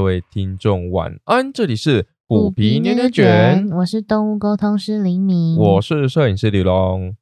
[0.00, 7.14] 各位听众晚安，这里是虎皮牛牛卷，我是动物沟通师林明，我是摄影师李龙。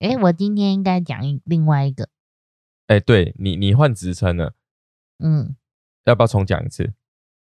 [0.00, 2.08] 哎，我今天应该讲另外一个。
[2.88, 4.54] 哎，对你，你换职称了，
[5.20, 5.54] 嗯，
[6.06, 6.92] 要不要重讲一次？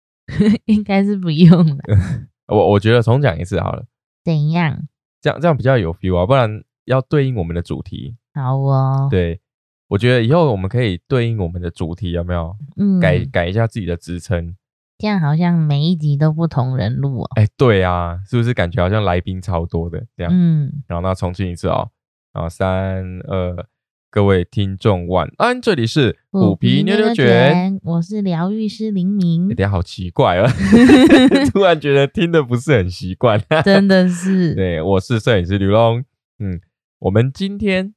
[0.65, 1.83] 应该是不用了。
[2.45, 3.87] 我我觉得重讲一次好了。
[4.23, 4.87] 怎样？
[5.19, 8.17] 这样这样比较有 feel 啊，不然要对应我们的主题。
[8.35, 9.07] 好哦。
[9.09, 9.41] 对，
[9.87, 12.55] 我觉得以后我们可以对应我们的主题，有没有？
[12.77, 14.55] 嗯，改改一下自己的职称。
[14.99, 17.31] 这样好像每一集都不同人录哦。
[17.35, 20.31] 哎，对啊，是不是感觉好像来宾超多的这样？
[20.31, 20.83] 嗯。
[20.87, 21.89] 然后那重新一次哦。
[22.33, 23.65] 然后三二。
[24.11, 29.47] 各位听众晚安，这里是虎皮妞妞卷，我是疗愈师林明。
[29.49, 30.51] 有点好奇怪啊，
[31.53, 34.53] 突然觉得听的不是很习惯，真的是。
[34.57, 36.03] 对，我是摄影师刘龙。
[36.39, 36.59] 嗯，
[36.97, 37.93] 我们今天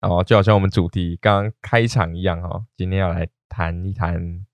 [0.00, 4.44] 哦，就好像我们主题刚刚开场一样哈，今天要来谈一谈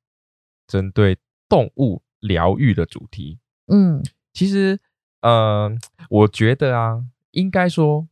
[0.66, 1.16] 针对
[1.52, 3.38] 动物疗愈的主题。
[3.66, 4.80] 嗯，其实，
[5.20, 8.08] 嗯，我觉得啊，应该说。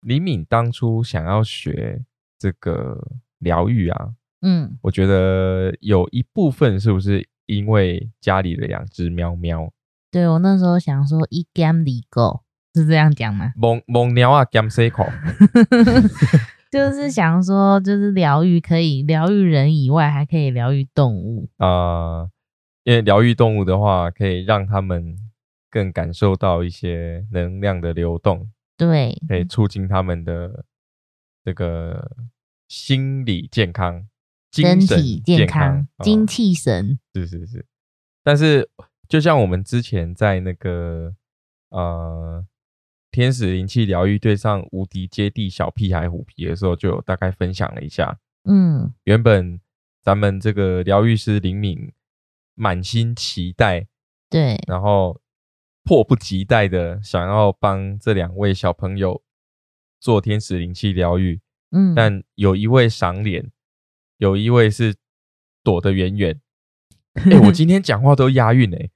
[0.00, 2.04] 李敏当初想要学
[2.38, 2.96] 这个
[3.40, 9.72] 疗愈啊，嗯，我觉得有一部分是不是因为家里的两只喵喵？
[10.12, 12.44] 对我那时候想说一 gam 里狗
[12.76, 13.52] 是这样讲吗？
[13.56, 15.04] 蒙蒙鸟啊 gam 塞口，
[16.70, 22.28] 就是想说就是疗愈可以疗愈人以外，还可以疗愈动物啊，
[22.88, 25.14] 因为疗愈动物的话，可以让他们
[25.68, 28.50] 更感受到一些能量的流动。
[28.78, 30.64] 对，可以促进他们的
[31.44, 32.10] 这个
[32.66, 34.08] 心理健康、
[34.52, 36.98] 身体健康、精气神。
[37.12, 37.66] 是是是，
[38.24, 38.66] 但是
[39.06, 41.14] 就像我们之前在那个
[41.68, 42.42] 呃
[43.10, 48.18] 天使灵气疗愈对上无敌接地小屁孩虎皮的时候，就有大概分享了一下。
[48.44, 49.60] 嗯，原本
[50.00, 51.92] 咱们这个疗愈师林敏
[52.58, 53.86] 满心期待，
[54.28, 55.20] 对，然后。
[55.84, 59.22] 迫不及待的想要帮这两位小朋友
[59.98, 63.50] 做天使灵气疗愈，嗯，但有一位赏脸，
[64.18, 64.96] 有一位是
[65.64, 66.38] 躲得远远。
[67.32, 68.90] 哎，我今天讲话都押韵哎，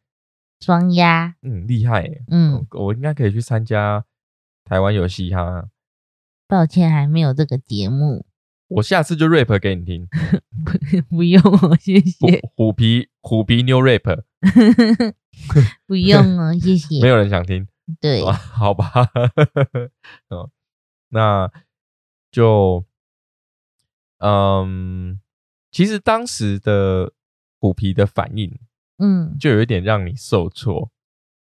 [0.61, 4.05] 双押，嗯，厉害，嗯，我应该可以去参加
[4.65, 5.71] 台湾游戏哈。
[6.47, 8.27] 抱歉，还没有这个节目。
[8.77, 10.09] 我下次就 rap 给你听，
[11.11, 11.41] 不用，
[11.81, 12.41] 谢谢。
[12.57, 14.23] 虎皮虎皮妞 rap，
[15.87, 17.01] 不用哦， 谢谢。
[17.01, 17.67] 没有人想听，
[18.01, 18.91] 对，好吧。
[20.29, 20.51] 哦，
[21.11, 21.51] 那
[22.31, 22.85] 就，
[24.19, 25.21] 嗯，
[25.71, 27.13] 其实当时的
[27.61, 28.59] 虎皮的反应，
[28.99, 30.91] 嗯，就有一点让你受挫，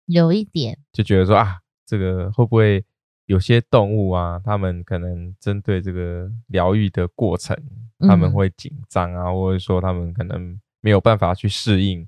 [0.07, 2.85] 有一点，就觉得说啊，这个会不会？
[3.31, 7.57] 有些动物啊，他们可能针对这个疗愈的过程，
[8.01, 12.05] 他们会紧张啊，或者说他们可能没有办法去适应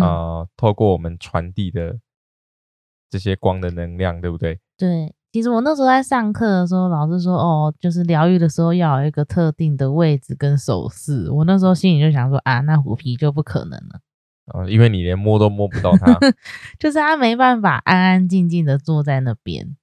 [0.00, 1.98] 啊，透过我们传递的
[3.10, 4.60] 这些光的能量，对不对？
[4.78, 11.28] 对，其实我那时候在上课的时候，老师说哦，就是疗愈的时候要有一个特定的位置跟手势。
[11.32, 14.00] 我那时候心里就想说啊，那虎皮就不可能了
[14.52, 16.16] 啊，因为你连摸都摸不到它，
[16.78, 19.76] 就是它没办法安安静静的坐在那边。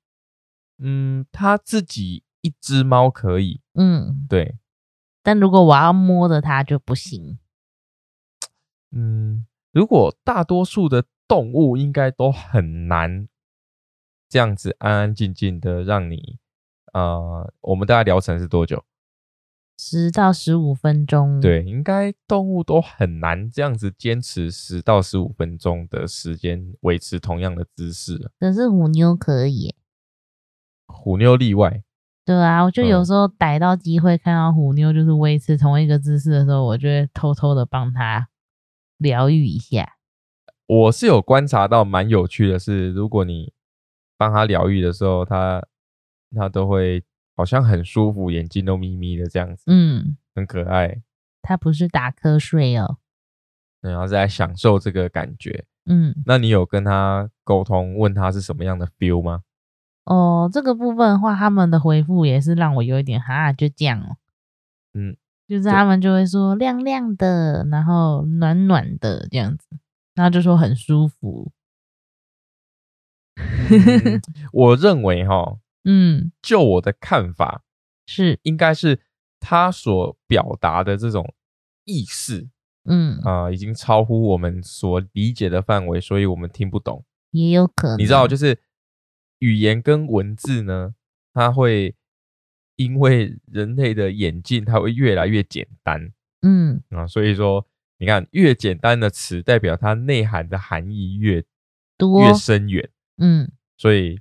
[0.84, 4.58] 嗯，他自己一只猫可以，嗯，对。
[5.24, 7.38] 但如果我要摸着它就不行。
[8.92, 13.28] 嗯，如果大多数的动物应该都很难
[14.28, 16.40] 这样子安安静静的让你，
[16.94, 18.84] 呃，我们大概疗程是多久？
[19.78, 21.40] 十到十五分钟。
[21.40, 28.31] 对，应该动物都很难这样子坚持十到十五分钟的时间维持同样的姿势。
[28.40, 29.75] 可是虎妞可以。
[31.01, 31.81] 虎妞例外，
[32.23, 38.29] 对啊，我就有时候逮到机会看到虎妞就是维持同一个姿势的时候，我就会偷偷的帮她
[38.97, 39.95] 疗愈一下。
[40.67, 43.51] 我是有观察到蛮有趣的是，如果你
[44.15, 45.65] 帮他疗愈的时候，他
[46.36, 47.03] 他都会
[47.36, 51.01] 好像很舒服，眼睛都眯眯的这样子，嗯，很可爱。
[51.42, 53.00] 他不是打瞌睡哦，
[53.81, 55.65] 然后在享受这个感觉。
[55.88, 59.42] 嗯，那你有跟他沟通，问他是什么样的 feel 吗？
[60.03, 64.18] 哦，这个部分的话，他们的回复也是让我有一点哈，就这样哦。
[64.94, 65.15] 嗯，
[65.48, 69.68] 就是他们就会说亮亮的，然后暖暖的这样子，
[70.15, 71.51] 然后就说很舒服。
[74.51, 77.63] 我认为哈，嗯，就我的看法
[78.07, 79.00] 是，应该是
[79.39, 81.33] 他所表达的这种
[81.86, 82.50] 意思，
[82.86, 87.06] 嗯啊，已经超乎我们所理解的范围，所以我们听不懂。
[87.30, 88.59] 也有可能，你知道，就是。
[89.41, 90.93] 语言跟文字呢，
[91.33, 91.95] 它会
[92.75, 96.11] 因为人类的演进，它会越来越简单。
[96.41, 97.67] 嗯啊，所以说
[97.97, 101.43] 你看，越简单的词，代表它内涵的含义越
[101.97, 102.89] 多越深远。
[103.17, 104.19] 嗯，所以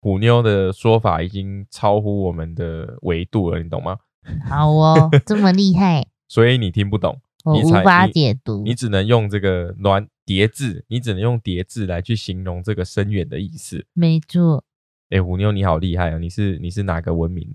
[0.00, 3.98] 虎妞的说法已经超乎我们的维度了，你懂吗？
[4.48, 8.62] 好哦，这么厉害，所以你听不懂，我无你才法解读。
[8.62, 13.86] 你只能用这个暖叠字，你只能用叠字来去形容这个深远的意思。
[13.92, 14.64] 没错，
[15.10, 16.18] 哎，虎妞你好厉害啊！
[16.18, 17.54] 你是你是哪个文明？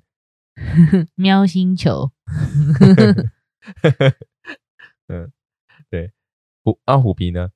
[1.15, 2.11] 喵星球，
[5.07, 5.31] 嗯，
[5.89, 6.11] 对，
[6.63, 7.49] 虎啊虎皮呢？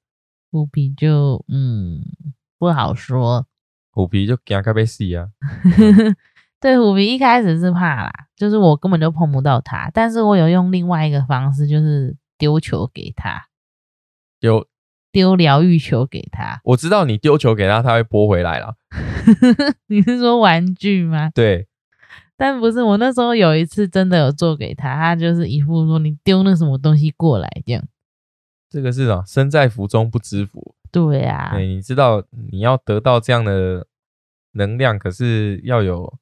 [0.52, 2.02] 虎皮就嗯
[2.58, 3.48] 不好说。
[3.92, 5.30] 虎皮就惊咖啡死啊！
[6.60, 13.48] 对，虎皮一开始是怕啦，就是我根本就碰不到它，但是我有用另外一个方式，就是丢球给他，
[14.40, 14.68] 丢，
[15.14, 16.60] 丢疗愈球给他。
[16.66, 18.76] 我知道你丢球给他，他会拨回来啦。
[19.88, 21.30] 你是说玩具吗？
[21.34, 21.68] 对，
[22.36, 27.84] 但不是，我那时候有一次真的有做给他，他就是一副说你丢那什么东西过来这样。
[28.70, 30.76] 这个是啊，身在福中不知福。
[30.92, 33.88] 对啊，对，你知道你要得到这样的
[34.54, 36.18] 能量，可是要有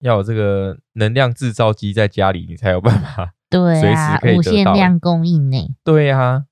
[0.00, 3.34] 要有这个能量制造机在家里，你才有办法。
[3.48, 5.74] 对随时啊，无限量供应呢。
[5.84, 6.46] 对啊，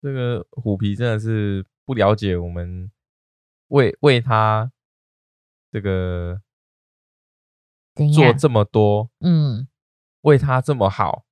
[0.00, 2.90] 这个虎皮真的是不了解我们
[3.68, 4.70] 为为他
[5.70, 6.40] 这个？
[8.14, 9.68] 做这么多，嗯，
[10.22, 11.24] 为他这么好，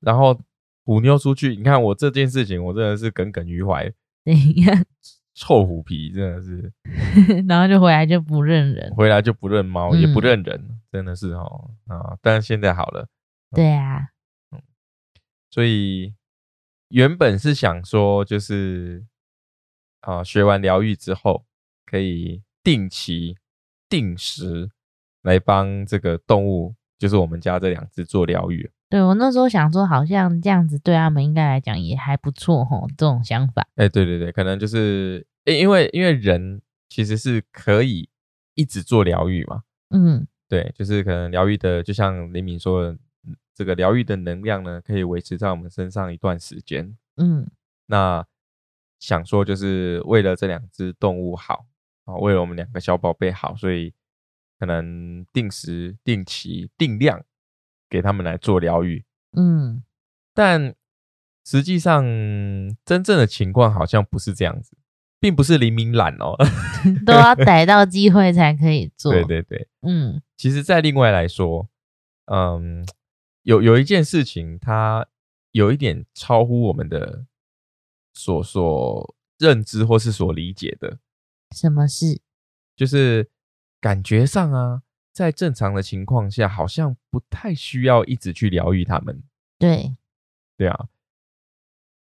[0.00, 0.38] 然后
[0.84, 3.90] 虎妞出去，你看我这件事情，我真的是耿耿于怀。
[4.24, 4.84] 怎样？
[5.32, 6.70] 臭虎皮真的是
[7.48, 8.92] 然后就回来就不认人。
[8.94, 12.18] 回来就不认猫，也不嗯认人，真的是哦啊！
[12.20, 13.08] 但是现在好了，
[13.52, 14.08] 对啊，
[15.48, 16.14] 所以
[16.90, 19.04] 原本是想说，就是
[20.02, 21.44] 啊，学完疗愈之后，
[21.86, 23.36] 可以定期、
[23.88, 24.70] 定时
[25.22, 28.70] 来帮这个动物，就是我们家这两只做疗愈。
[28.88, 33.66] 对我那时候想说，好像这样子对他们应该来讲也还不错吼，这种想法。
[33.76, 38.08] 哎，对对对，可能就是因因为因为人其实是可以
[38.54, 42.98] 一直做疗愈嘛，嗯，对，就是可能疗愈的，就像林敏说的，嗯
[43.60, 46.96] 这个疗愈的能量呢，可以维持在我们身上一段时间。
[47.18, 47.46] 嗯，
[47.84, 48.24] 那
[48.98, 51.66] 想说，就是为了这两只动物好
[52.06, 53.92] 啊，为了我们两个小宝贝好，所以
[54.58, 57.22] 可能定时、定期、定量
[57.90, 59.04] 给他们来做疗愈。
[59.36, 59.84] 嗯，
[60.32, 60.74] 但
[61.44, 62.02] 实际上，
[62.82, 64.74] 真正的情况好像不是这样子，
[65.20, 66.34] 并不是黎明懒哦。
[67.04, 69.12] 都要逮到机会才可以做。
[69.12, 71.68] 对对对，嗯其实，在另外来说，
[72.24, 72.86] 嗯，
[73.42, 75.06] 有有一件事情，它
[75.52, 77.26] 有一点超乎我们的
[78.12, 80.98] 所所认知或是所理解的，
[81.54, 82.20] 什么事？
[82.76, 83.30] 就是
[83.80, 84.82] 感觉上啊，
[85.12, 89.22] 在正常的情况下，好像不太需要一直去疗愈他们。
[89.58, 89.96] 对，
[90.56, 90.88] 对啊，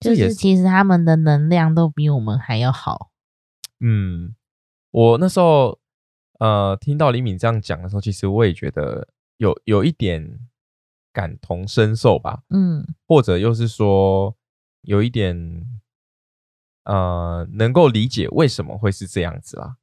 [0.00, 3.10] 就是其实他们的能量都比我们还要好。
[3.80, 4.34] 嗯，
[4.90, 5.78] 我那时候
[6.38, 9.08] 呃听到李敏这样讲的时候，其实我也觉得
[9.38, 10.40] 有有一点
[11.12, 12.42] 感同身受吧。
[12.50, 14.36] 嗯或者又是说
[14.82, 15.66] 有一点
[16.84, 19.76] 呃能够理解为什么会是这样子啦。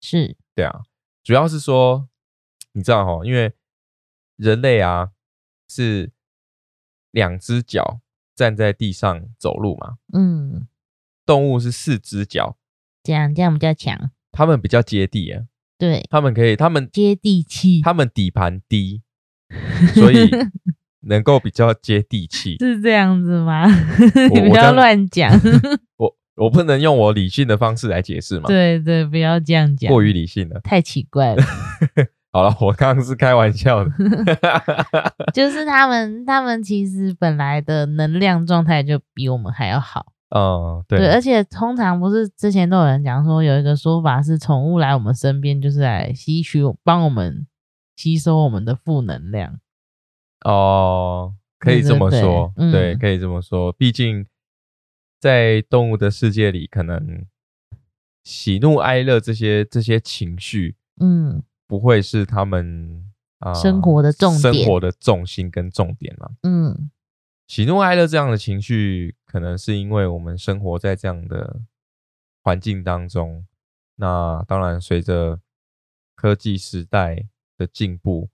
[0.00, 0.82] 是，对啊，
[1.22, 2.08] 主要是说
[2.72, 3.52] 你知道哈，因为
[4.36, 5.10] 人类啊
[5.68, 6.12] 是
[7.10, 8.00] 两只脚
[8.34, 10.66] 站在地上走路嘛，嗯，
[11.26, 12.56] 动物是四只脚，
[13.02, 14.10] 这样这样比较强。
[14.32, 15.44] 他们比较接地啊，
[15.76, 17.82] 对，他们可以，他们接地气。
[17.82, 19.02] 他们底盘低，
[19.94, 20.30] 所以
[21.02, 22.56] 能够比较接地气。
[22.60, 23.66] 是这样子吗？
[24.32, 25.32] 你不要乱讲。
[25.96, 30.60] 我我不能用我理性的方式来解释嘛，对对，不要这样讲，过于理性了。
[30.60, 31.42] 太奇怪了。
[32.32, 33.90] 好了，我刚刚是开玩笑的。
[35.34, 40.06] 就是他们，他们其实本来的能量状态就比我们还要好。
[40.32, 47.46] 嗯，对，对，而且通常不是之前都有人讲说，有一个说法是宠物来我们身边就是来吸取、帮我们
[48.00, 49.60] 吸收我们的负能量。
[50.46, 53.70] 哦，可以这么对对说，对可以这么说。
[53.72, 54.24] 毕竟
[55.18, 57.26] 在动物的世界里，可能
[58.24, 63.04] 喜怒哀乐这些这些情绪嗯不会是他们
[63.40, 66.30] 啊、生活的重点生活的重心跟重点嘛。
[66.42, 66.90] 嗯
[67.48, 71.60] 喜怒哀乐这样的情绪，可能是因为我们生活在这样的
[72.40, 73.44] 环境当中。
[73.96, 75.38] 那当然，随着
[76.14, 77.26] 科技时代
[77.60, 78.30] 的进步，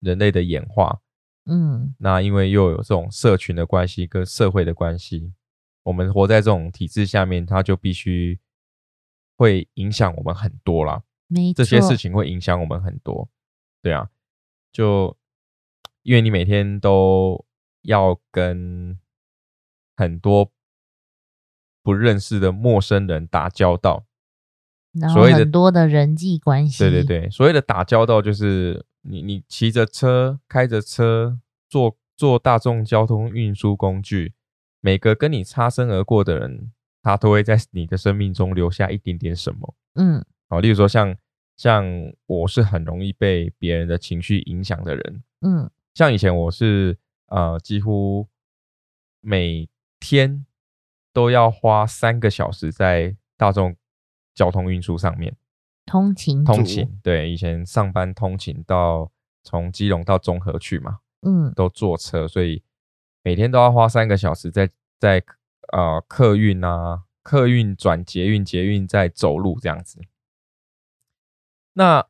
[0.00, 1.02] 人类的演化，
[1.44, 5.34] 嗯那因为又有这种社群的关系跟社会的关系，
[5.82, 8.40] 我们活在这种体制下面，它就必须
[9.36, 11.02] 会影响我们很多啦。
[11.26, 13.28] 没错，这些事情会影响我们很多，
[13.82, 14.08] 对啊，
[14.72, 15.14] 就
[16.02, 17.44] 因为你每天都
[17.82, 18.98] 要跟
[19.94, 20.50] 很多
[21.82, 24.06] 不认识的陌生人打交道。
[24.92, 34.34] 然后所谓的很多的人际关系，对对，对，所谓的打交道就是你你骑着车、开着车、坐坐大众交通运输工具，
[34.80, 39.74] 每个跟你擦身而过的人，他都会在你的生命中留下一点点什么。
[39.94, 40.24] 嗯。
[40.48, 41.16] 好，例如说像
[41.56, 41.84] 像
[42.26, 45.70] 我是很容易被别人的情绪影响的人，嗯。
[45.94, 48.26] 像以前我是呃几乎
[49.20, 49.68] 每
[49.98, 50.44] 天
[51.12, 53.76] 都要花三个小时在大众
[54.40, 55.36] 交通运输上面
[55.84, 56.98] 通勤，通勤。
[57.02, 59.12] 对，以前上班通勤到
[59.44, 62.62] 从基隆到中和去嘛，嗯都坐车，所以
[63.22, 65.22] 每天都要花三个小时在在
[65.74, 70.00] 呃客运啊，客运转捷运，捷运再走路这样子。
[71.74, 72.06] 那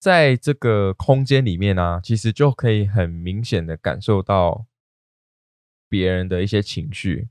[0.00, 4.66] 在这个空间里面呢、其实就可以很明显的感受到
[5.88, 7.28] 别人的一些情绪，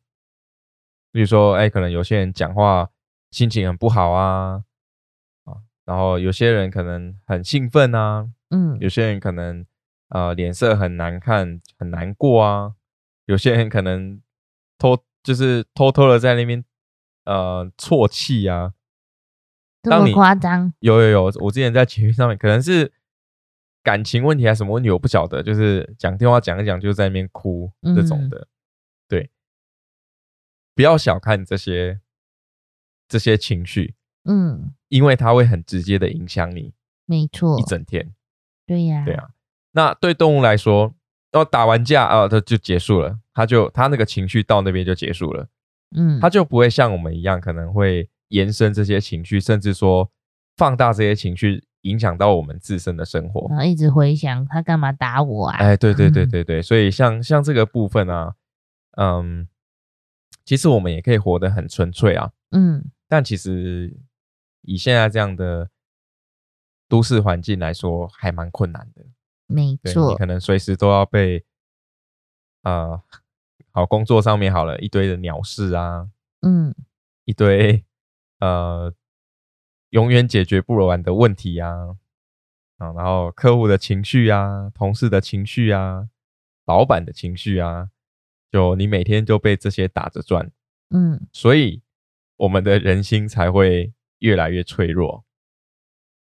[1.12, 2.90] 比如说，哎，可能有些人讲话
[3.34, 4.64] 心情很不好啊，
[5.46, 8.78] 啊，然后有些人可能很兴奋啊，嗯。
[8.80, 9.66] 有些人可能
[10.10, 12.76] 呃脸色很难看，很难过啊，
[13.26, 14.22] 有些人可能
[14.78, 16.64] 偷就是偷偷的在那边
[17.26, 18.74] 呃啜泣啊，
[19.82, 22.94] 这么夸张，有有有，我之前在捷运上面可能是
[23.82, 28.30] 感情问题还是什么问题，我不晓得，就是讲电话讲一讲就在那边哭这种嗯。
[28.30, 28.48] 的，
[29.08, 29.32] 对，
[30.76, 32.00] 不要小看这些
[33.08, 33.96] 这些情绪，
[34.26, 36.74] 嗯，因为它会很直接的影响你
[37.06, 37.60] 没错。
[37.60, 38.14] 一，整天。
[38.66, 39.30] 对呀，对，啊，
[39.72, 40.94] 那对动物来说，
[41.34, 45.48] 要打完架啊，它就结束了，它就它那个情绪到那边就结束了，
[45.96, 50.10] 嗯，它就不会像我们一样，可能会延伸这些情绪，甚至说
[50.56, 53.48] 放大这些情绪，影响到我们自身的生活。
[53.50, 55.58] 然后一直回想他干嘛打我啊？
[55.58, 58.36] 哎，对对对 对对，所以像像这个部分啊，
[58.98, 59.48] 嗯，
[60.46, 62.92] 其实我们也可以活得很纯粹啊，嗯。
[63.08, 63.96] 但其实
[64.62, 65.70] 以现在这样的
[66.88, 69.06] 都市环境来说，还蛮困难的。
[69.48, 71.46] 没错你可，能随时都要被
[72.64, 73.02] 呃，
[73.72, 76.10] 好工作上面好了一堆的鸟事啊，
[76.42, 76.74] 嗯。
[77.26, 77.86] 一堆
[78.40, 78.94] 呃
[79.92, 81.96] 永远解决不完的问题啊，
[82.78, 86.10] 啊，然后客户的情绪啊，同事的情绪啊，
[86.66, 87.92] 老板的情绪啊，
[88.52, 90.52] 就你每天就被这些打着转，
[90.90, 91.82] 嗯，所以
[92.38, 95.26] 我们的人心才会越来越脆弱。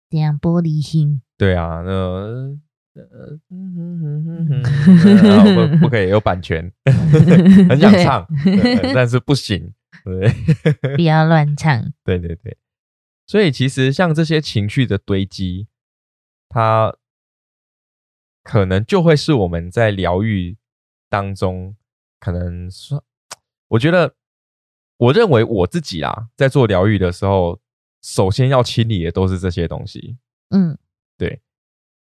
[0.10, 6.72] 这样玻璃心，对啊，那呃嗯哼哼哼哼然后不不可以有版权，
[7.70, 8.26] 很想唱，
[8.94, 9.74] 但是不行，
[10.06, 10.32] 对
[10.96, 12.58] 不要乱唱，对对对，
[13.28, 15.68] 所以其实像这些情绪的堆积，
[16.50, 16.96] 它
[18.44, 20.58] 可能就会是我们在疗愈
[21.10, 21.76] 当中，
[22.20, 23.04] 可能说，
[23.68, 24.16] 我觉得，
[24.98, 27.60] 我认为我自己啊，在做疗愈的时候，
[28.02, 30.18] 首先要清理的都是这些东西。
[30.50, 30.78] 嗯
[31.18, 31.42] 对，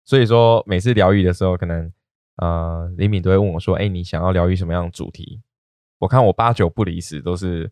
[0.05, 1.93] 所以说每次疗愈的时候，可能
[2.37, 5.43] 呃李敏都会问我说：“哎，你想要疗愈什么样的主题？”
[5.99, 7.71] 我看我八九不离十都是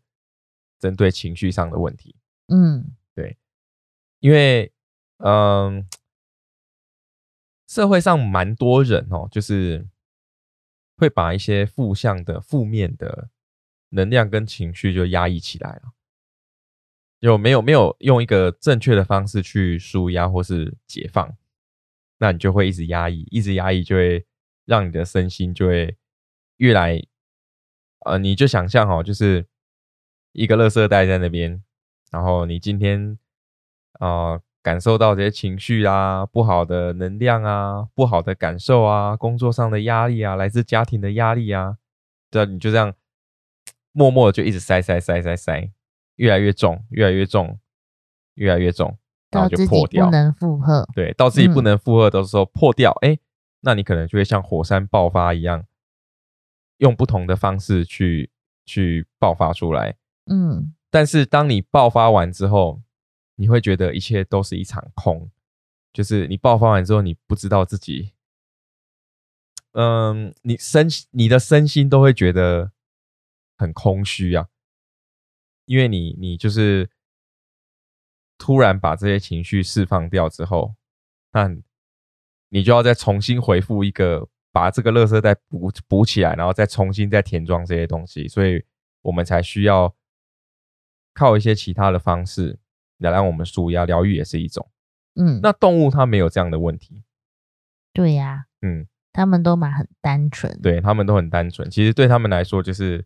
[0.78, 2.14] 针对情绪上的问题，
[2.48, 3.36] 嗯对
[4.20, 4.72] 因为
[5.18, 5.88] 嗯、
[7.66, 9.88] 社会上蛮多人哦，就是
[10.96, 13.30] 会把一些负向的、负面的
[13.90, 15.82] 能量跟情绪就压抑起来了。
[17.20, 21.36] 就没有没有用一个正确的方式去舒压或是解放，
[22.18, 24.24] 那你就会一直压抑，一直压抑，就会
[24.66, 25.96] 让你的身心就会
[26.58, 27.02] 越来，
[28.04, 29.44] 呃，你就想象哦，就是
[30.30, 31.60] 一个垃圾袋在那边，
[32.12, 33.18] 然后你今天
[33.98, 41.78] 呃感受到这些情绪啊、不好的能量啊、不好的感受啊、工作上的压力啊、来自家庭的压力啊，
[42.30, 42.94] 对，你就这样
[43.98, 45.72] 默默的就一直塞塞塞塞塞，
[46.14, 47.58] 越来越重，越来越重，
[48.34, 48.96] 越来越重，
[49.32, 50.12] 然后就到自己破掉不。
[50.12, 53.18] 能负荷，对，到自己不嗯能负荷的时候破掉，哎、
[53.62, 55.64] 那你可能就会像火山爆发一样，
[56.76, 58.30] 用不同的方式去
[58.64, 59.96] 去爆发出来。
[60.30, 62.80] 嗯但是当你爆发完之后，
[63.34, 65.28] 你会觉得一切都是一场空，
[65.92, 68.12] 就是你爆发完之后，你不知道自己，
[69.72, 72.72] 嗯，你身你的身心都会觉得
[73.58, 74.46] 很空虚啊，
[75.66, 76.88] 因为你你就是
[78.38, 80.76] 突然把这些情绪释放掉之后，
[81.32, 81.54] 那
[82.48, 88.64] 你就要再重新回复一个把这个垃圾袋补补起来，然后再重新再填装这些东西，所以
[89.02, 89.94] 我们才需要
[91.12, 92.58] 靠一些其他的方式
[92.98, 94.70] 来让我们舒压，疗愈也是一种。
[95.16, 97.02] 嗯，那动物它没有这样的问题，
[97.92, 103.04] 对呀，嗯，他们都蛮很单纯，对他们都很单纯，其实对他们来说就是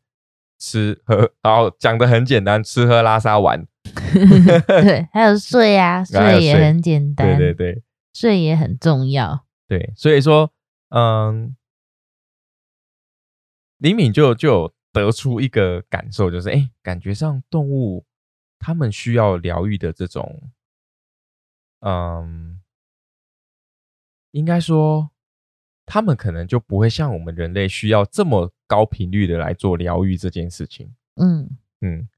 [0.62, 3.66] 吃喝，然后讲的很简单，吃喝拉撒玩。
[4.68, 7.36] 对，还有睡啊， 睡也很简单。
[7.36, 9.44] 对对对，睡也很重要。
[9.66, 10.52] 对，所以说，
[10.90, 11.56] 嗯，
[13.78, 18.06] 李敏就就得出一个感受，就是哎，感觉上动物
[18.60, 20.52] 他们需要疗愈的这种，
[21.80, 22.60] 嗯，
[24.30, 25.10] 应该说，
[25.84, 30.88] 他们可能就不会像我们人类需要这么高频率的来做疗愈这件事情。
[31.16, 31.46] 嗯
[31.82, 32.08] 嗯，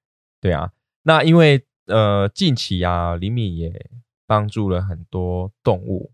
[0.41, 0.71] 对啊。
[1.03, 3.91] 那因为呃，近期啊，李敏也
[4.25, 6.13] 帮助了很多动物，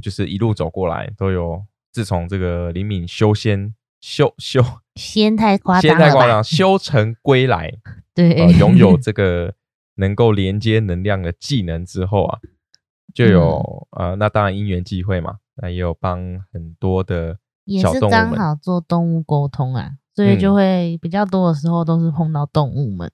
[0.00, 1.62] 就是一路走过来都有。
[1.92, 4.62] 自从这个李敏修仙修修
[4.96, 7.72] 仙太夸张，仙太夸张， 修成归来，
[8.14, 9.54] 对，拥有这个
[9.96, 12.40] 能够连接能量的技能之后啊，
[13.14, 16.18] 就有呃，那当然因缘际会嘛，那也有帮
[16.50, 17.38] 很多的
[17.80, 23.10] 小动物刚好做动物沟通啊，所以就会比较多的时候都是碰到动物们。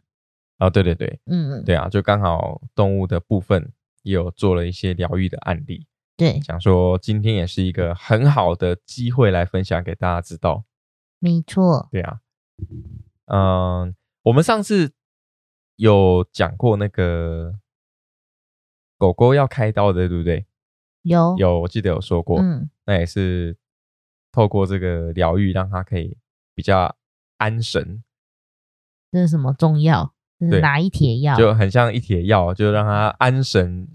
[0.59, 10.65] 啊，对对对，嗯嗯，对啊，就刚好动物的部分也有做了一些疗愈的案例，对，想说今天也是一个很好的机会来分享给大家知道，
[11.19, 12.21] 没错，对啊，
[13.27, 14.93] 嗯，我们上次
[15.77, 17.55] 有讲过那个
[18.99, 20.45] 狗狗要开刀的，对不对？
[21.03, 21.35] 有。
[21.39, 23.57] 有，我记得有说过，嗯，那也是
[24.33, 26.17] 透过这个疗愈，让他可以
[26.55, 26.97] 比较
[27.39, 28.03] 安神。
[29.13, 30.13] 这是什么中药？
[30.63, 33.87] 拿一帖药就很像一帖药，就让他安神。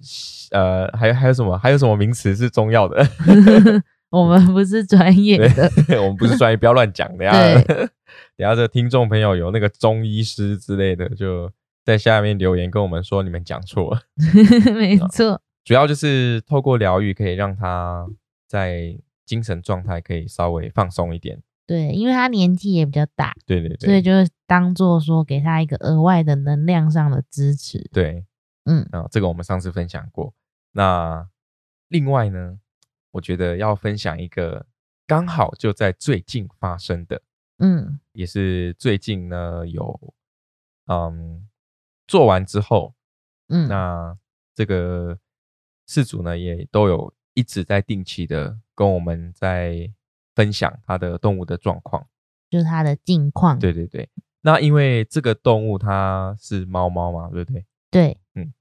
[0.52, 1.58] 呃，还还有什么？
[1.58, 3.04] 还有什么名词是中药的？
[4.12, 5.68] 我们不是专业的，
[6.00, 7.08] 我们不是专业，不要乱讲。
[7.18, 7.62] 等下，
[8.38, 11.52] 等下这听众朋友有那个中医师之类的，就
[11.84, 14.02] 在下面留言跟我们说你们讲错了。
[14.76, 18.06] 没错，主要就是透过疗愈，可以让他
[18.48, 21.42] 在精神状态可以稍微放松一点。
[21.68, 27.90] 对，因为他年纪也比较大，对对对，所以就是当做说给他一个额外的能量上的支持。
[27.92, 28.24] 对，
[28.66, 30.32] 嗯，啊，这个我们上次分享过。
[30.74, 31.28] 那
[31.88, 32.60] 另外呢，
[33.12, 34.68] 我觉得要分享一个
[35.08, 37.22] 刚好就在最近发生的，
[37.58, 40.14] 嗯，也是最近呢有，
[40.86, 41.48] 嗯，
[42.06, 42.94] 做完之后，
[43.48, 44.16] 嗯，那
[44.54, 45.18] 这个
[45.88, 49.94] 事主呢也都有一直在定期的跟我们在。
[50.36, 52.06] 分享它的动物的状况，
[52.50, 53.58] 就是它的近况。
[53.58, 54.10] 对对对，
[54.42, 57.66] 那因为这个动物它是猫猫嘛，对不对？
[57.90, 58.52] 对，嗯，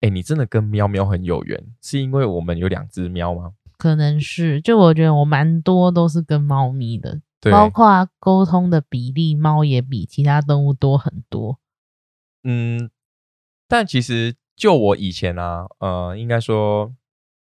[0.00, 3.52] 哎，你真的跟喵喵很有缘，是因为我们有两只喵吗？
[3.76, 11.58] 可能是，就我觉得我蛮多都是跟猫咪的，对包括沟通的比例，猫也比其他动物多很多。
[12.44, 12.90] 嗯，
[13.68, 16.94] 但其实就我以前啊，呃，应该说，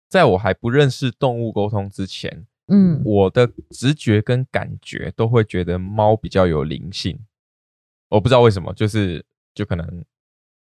[0.09, 2.47] 在我还不认识动物沟通之前。
[2.71, 7.18] 嗯，我的直觉跟感觉都会觉得猫比较有灵性，
[8.11, 10.05] 我不知道为什么，就是就可能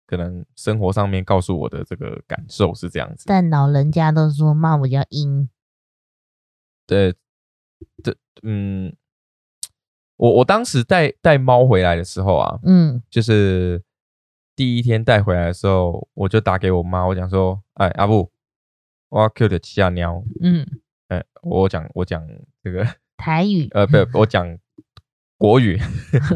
[0.07, 3.25] 可能生活上面告诉我的这个感受是这样子。
[3.27, 5.51] 但老人家都说猫比较阴。
[6.87, 7.15] 对，
[8.03, 8.97] 对，嗯，
[10.17, 13.83] 我我当时带带猫回来的时候啊，嗯，就是
[14.57, 18.33] 第一天带回来的时候，我就打给我妈，我讲说，哎，阿布，
[19.11, 20.67] 我要 Q 的七下喵，嗯。
[21.09, 22.23] 哎，我讲我讲
[22.63, 24.57] 这个台语， 呃，不，我讲
[25.37, 25.79] 国语。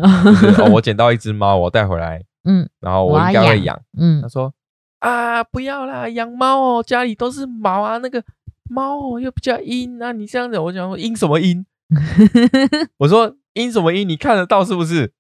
[0.73, 4.21] 我捡到一只猫，我带回来，嗯，然后我应该会养，嗯。
[4.21, 4.53] 他说
[4.99, 8.25] 啊，不要啦，养猫哦，家里都是毛啊，那个
[8.69, 11.65] 猫哦又比较阴啊，你这样子，我讲说阴什么阴？
[12.99, 14.09] 我说阴什么阴？
[14.09, 15.13] 你看得到是不是？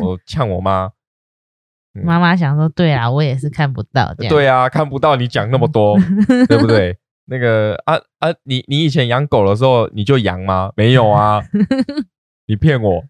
[0.00, 0.92] 我呛我妈，
[1.92, 5.96] 妈妈想说，对啊，我也是看不到，对啊，看不到，你讲那么多，
[6.48, 6.96] 对不对？
[7.26, 10.72] 那个啊啊，你你以前养狗的时候你就养吗？
[10.76, 11.40] 没有啊，
[12.46, 13.04] 你骗我，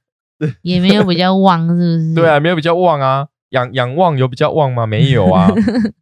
[0.62, 2.14] 也没有比较旺，是不是？
[2.16, 3.28] 对啊，没有比较旺啊。
[3.50, 4.86] 养养旺有比较旺吗？
[4.86, 5.48] 没有啊。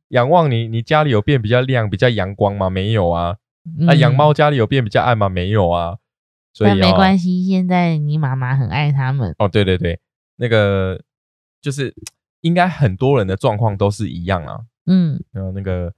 [0.08, 2.70] 养旺你你家里有变比较亮、比较阳光吗？
[2.70, 3.36] 没有啊。
[3.88, 5.28] 啊，养猫家里有变比较暗吗？
[5.28, 5.96] 没有啊。
[6.52, 9.34] 所以没关系，现在你妈妈很爱他们。
[9.38, 9.98] 哦，对对对，
[10.36, 11.00] 那个
[11.60, 11.94] 就是
[12.40, 14.60] 应该很多人的状况都是一样啊。
[14.86, 15.92] 嗯，然后那个。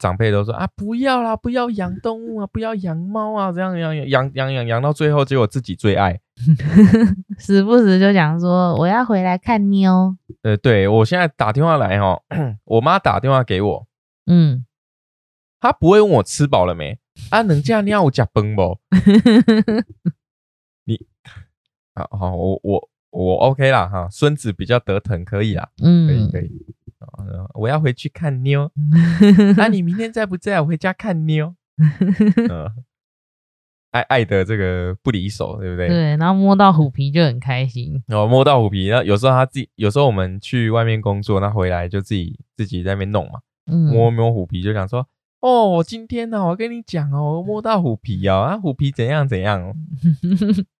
[0.00, 6.20] 长辈都说啊，不要啦，不要养动物啊，不要养猫啊，这样养养养养养到最后，结果自己最爱，
[7.36, 10.16] 时不时就讲说我要回来看妞。
[10.42, 12.22] 呃，对我现在打电话来哦，
[12.62, 13.88] 我妈打电话给我，
[14.26, 14.64] 嗯，
[15.58, 18.78] 她不会问我吃饱了没，啊，能这样尿我加崩不？
[20.86, 21.04] 你，
[21.96, 22.88] 好好，我我
[23.24, 26.50] 我 OK 啦哈，孙子比较得疼，可以啦，嗯，可以可以。
[27.54, 28.70] 我要回去看妞，
[29.56, 30.60] 那你明天在不在？
[30.60, 31.54] 我回家看妞。
[32.48, 32.70] 嗯
[33.90, 35.88] 爱爱的这个不离手，对不对？
[35.88, 38.00] 对，然后摸到虎皮就很开心。
[38.06, 45.08] 然后摸到虎皮，然后有时候他自己，有时候我们去外面工作，那回来就自己自己在那边弄嘛，嗯，摸摸虎皮，就想说，
[45.40, 49.74] 哦，今天呢，我跟你讲哦，我摸到虎皮哦，啊，虎皮怎样怎样哦。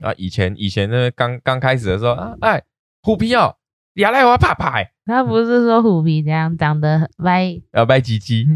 [0.00, 2.62] 啊，以前以前呢，刚刚开始的时候啊，哎，
[3.02, 3.56] 虎皮哦，
[3.94, 8.46] 亚来我怕怕，他不是说虎皮这样长得歪，啊歪唧唧。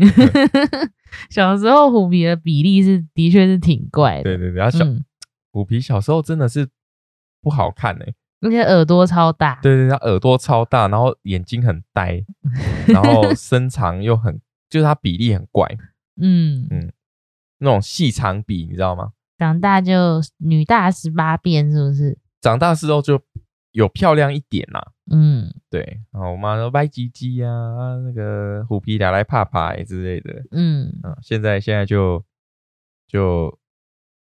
[1.30, 5.04] 小时候虎皮的比例是的确是挺怪的，对对对，他小嗯，
[5.52, 6.68] 虎皮小时候真的是
[7.40, 12.22] 不好看哎、而且耳朵超大，对对，他耳朵超大，然后眼睛很呆，
[12.88, 15.66] 然后身长又很，就是他比例很怪，
[16.20, 16.92] 嗯，嗯。
[17.60, 19.10] 那种细长比，你知道吗？
[19.38, 22.18] 长大就女大十八变，是不是？
[22.40, 23.20] 长大之后就
[23.72, 32.24] 有漂亮一点啦、嗯对，然后我妈说歪唧唧啊，啊那个虎皮俩来怕怕之类的，嗯，嗯，现在现在就
[33.06, 33.58] 就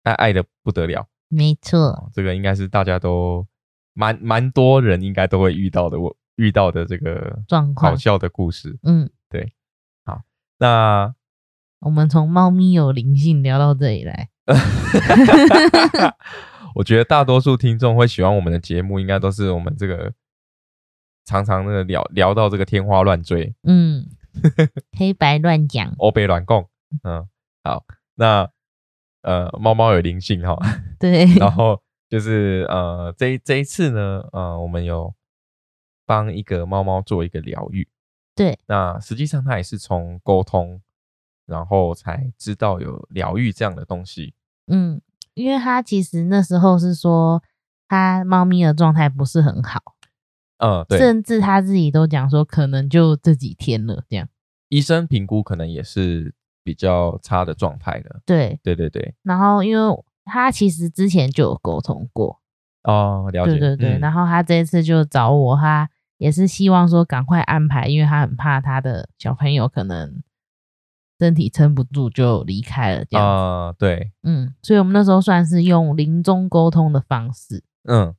[0.03, 3.47] 爱爱的不得了，没错，哦这个应该是大家都
[3.95, 8.79] 蛮蛮多人应该都会遇到的，我遇到的这个状况好笑的故事。
[8.83, 9.53] 嗯，对。
[10.05, 10.23] 好
[10.59, 11.15] 那
[11.81, 14.31] 我们从猫咪有灵性聊到这里来，
[16.75, 20.13] 我觉得大多数听众会喜欢我们的节目，应该都是我们这个
[21.25, 24.07] 常常那个聊聊到这个天花乱坠、嗯，
[24.97, 26.69] 黑白乱讲， 欧北乱共。
[27.03, 27.27] 嗯，
[27.65, 28.49] 好，那
[29.23, 30.57] 呃，猫猫有灵性哈，
[31.01, 35.13] 对， 然后就是呃，这这一次呢，呃，我们有
[36.07, 37.89] 帮一个猫猫做一个疗愈。
[38.37, 40.81] 对，那实际上它也是从沟通，
[41.47, 44.35] 然后才知道有疗愈这样的东西。
[44.67, 45.01] 嗯，
[45.35, 47.43] 因为他其实那时候是说
[47.89, 49.81] 他猫咪的状态不是很好，
[50.59, 54.29] 嗯，对，甚至他自己都讲说可能就这几天了这样。
[54.69, 58.21] 医生评估可能也是比较差的状态的。
[58.27, 62.41] 对，对对对，然后因为他其实之前就有沟通过，
[62.83, 63.53] 哦，了解。
[63.53, 70.21] 对对对，嗯然后他这一次就找我，他也是希望说赶快安排，因为他很怕他的小朋友可能
[71.19, 73.31] 身体撑不住就离开了这样子。
[73.31, 77.63] 啊、对，嗯，所以我们那时候算是用临终沟通的方式。
[77.85, 78.15] 嗯，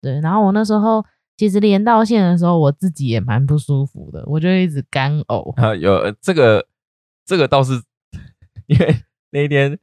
[0.00, 1.04] 对，然后我那时候
[1.36, 5.54] 其实连到线的时候，我自己也蛮不舒服的，我就一直干呕。
[5.60, 6.66] 啊，有呃这个
[7.24, 7.80] 这个倒是，
[8.66, 8.96] 因为
[9.30, 9.78] 那一天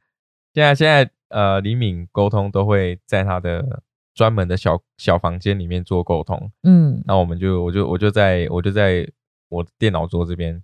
[0.53, 9.07] 现在现在呃，李敏沟通都会在他的专门的小小房间里面做沟通，嗯，那我们就我就我就在我就在
[9.49, 10.63] 我电脑桌这边，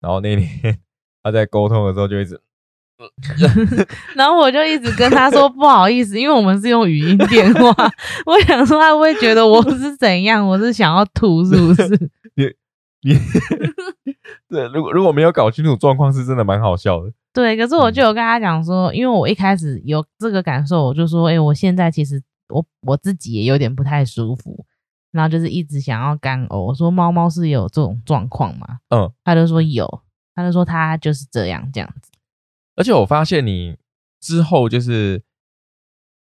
[0.00, 0.78] 然后那一天
[1.24, 2.40] 他在沟通的时候就一直，
[4.14, 7.74] 然后我就一直跟他说不好意思，因为我们是用语音电话，
[8.26, 11.88] 我想说他会觉得我是怎样，我是想要吐是不是？
[13.02, 13.12] 你
[14.48, 17.12] 对，如果如果没有搞清楚状况，是真的蛮好笑的。
[17.32, 24.64] 对，可是我就有跟他讲说，因为我一开始有这个感受，我就说，哎、我现在其实我我自己也有点不太舒服，
[25.10, 26.66] 然后就是一直想要干呕。
[26.66, 28.78] 我说猫猫是有这种状况吗？
[28.88, 30.00] 嗯，他就说有，
[30.34, 32.10] 他就说他就是这样这样子。
[32.76, 33.76] 而且我发现你
[34.20, 35.22] 之后就是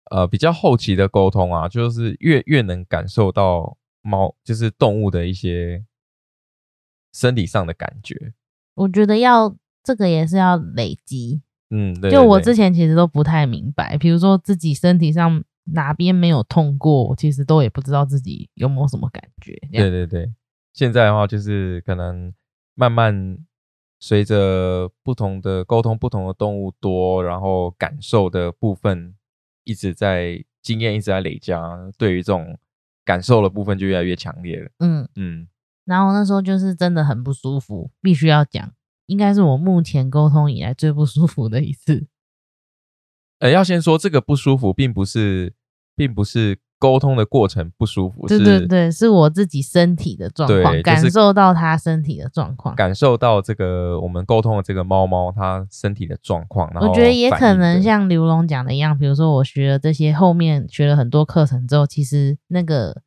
[0.10, 5.86] 呃比较后期的沟通啊，就是越越能感受到猫就是动物的一些
[7.14, 8.34] 生理上的感觉。
[8.76, 19.56] 我觉得要这个也是要累积，嗯，对就我之前其实都不太明白，比如说自己身体上哪边没有痛过，我其实都也不知道自己有没有什么感觉。
[19.72, 20.34] 对对对，
[20.74, 22.34] 现在的话就是可能
[22.74, 23.38] 慢慢
[24.00, 29.16] 随着不同的沟通，不同的动物多，然后感受的部分
[29.66, 32.58] 一直在经验一直在累加，对于这种
[33.04, 34.72] 感受的部分就越来越强烈了。
[34.80, 35.48] 嗯，嗯，
[35.86, 38.74] 然后那时候就是真的很不舒服，必须要讲，
[39.08, 42.08] 应该是我目前沟通以来最不舒服的一次。
[43.40, 45.54] 呃，要先说这个不舒服，并不是，
[45.96, 52.74] 并不是沟通的过程不舒服，对对对，是我自己身体的状况，就是感受到他身体的状况。
[52.76, 63.02] 感受到这个我们沟通的这个猫猫它身体的状况，然后我觉得也可能像刘龙讲的一样，比如说我学了这些，后面学了很多课程之后，其实那个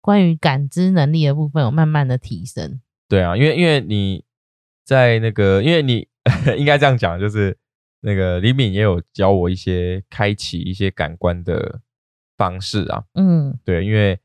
[0.00, 2.80] 关于感知能力的部分有慢慢的提升。
[3.06, 4.24] 对啊，因为因为你
[4.84, 6.08] 在那个，因为你
[6.56, 7.58] 应该这样讲，就是
[8.00, 11.80] 那个李敏也有教我一些开启一些感官的
[12.36, 13.04] 方式啊。
[13.14, 14.18] 嗯对，因为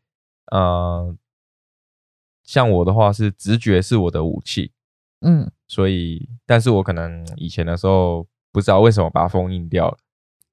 [0.51, 1.15] 呃，
[2.43, 4.71] 像我的话是直觉是我的武器，
[5.21, 9.97] 嗯，所以但是我可能以前的时候不知道为什么把它封印掉了，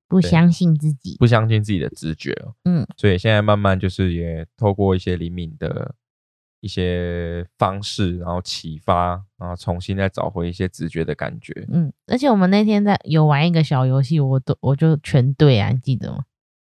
[0.07, 1.17] 不相信自己。
[1.19, 2.55] 不相信自己的直觉哦。
[2.65, 5.95] 嗯所以现在慢慢就是也透过一些灵敏的
[6.61, 11.67] 一些方式，然后启发，然后重新再找回一些直觉的感觉。
[11.71, 16.25] 嗯，而且我们那天在有玩一个小游戏，我都我就全对啊，你记得吗？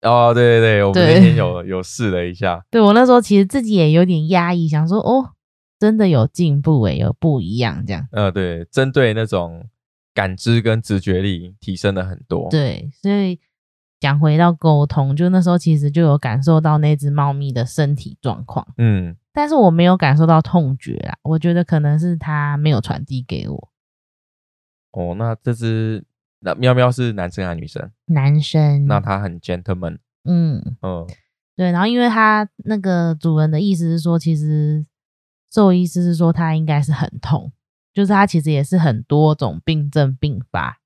[0.05, 5.31] 哦，对对对，我们那天有有试了一下，对我那时候其实自己也有点压抑，想说哦，
[5.79, 8.07] 真的有进步诶，有不一样这样。
[8.11, 9.67] 呃，对，针对那种
[10.13, 13.39] 感知跟直觉力提升了很多。，对，所以
[13.99, 23.69] 讲回到沟通，就那时候其实就有感受到那只猫咪的身体状况，嗯，但是我没有感受到痛觉啦，我觉得可能是它没有传递给我。
[24.91, 26.05] 哦，那这只
[26.45, 27.91] 那喵喵是男生还是女生？
[28.05, 31.07] 男生，那他很 gentleman，嗯，嗯，
[31.55, 34.85] 对，然后因为他那个主人的意思是说，其实
[35.51, 37.51] 兽医师是说他应该是很痛，
[37.91, 40.77] 就是他其实也是很多种病症并发，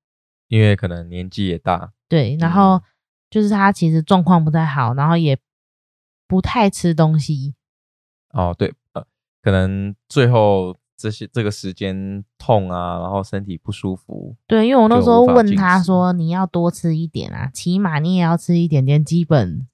[0.48, 2.52] 因为可能年纪也大，对，然嗯。
[2.52, 2.82] 后
[3.28, 5.38] 就是他其实状况不太好，然后也
[6.26, 7.54] 不太吃东西，
[8.30, 9.06] 哦，对，呃，
[9.42, 19.66] 可能最后这些这个时间痛啊，然后身体不舒服，对，因为我那就时候问他说，你要多吃一点啊，起码你也要吃一点点基本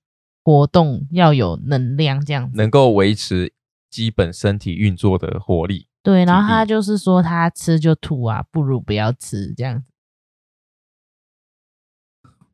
[0.44, 2.56] 活动，要有能量这样子。
[2.56, 3.52] 能够维持
[3.90, 5.88] 基本身体运作的活力。
[6.04, 9.86] 对，然后他就是说他吃就吐啊，不如不要吃这样子。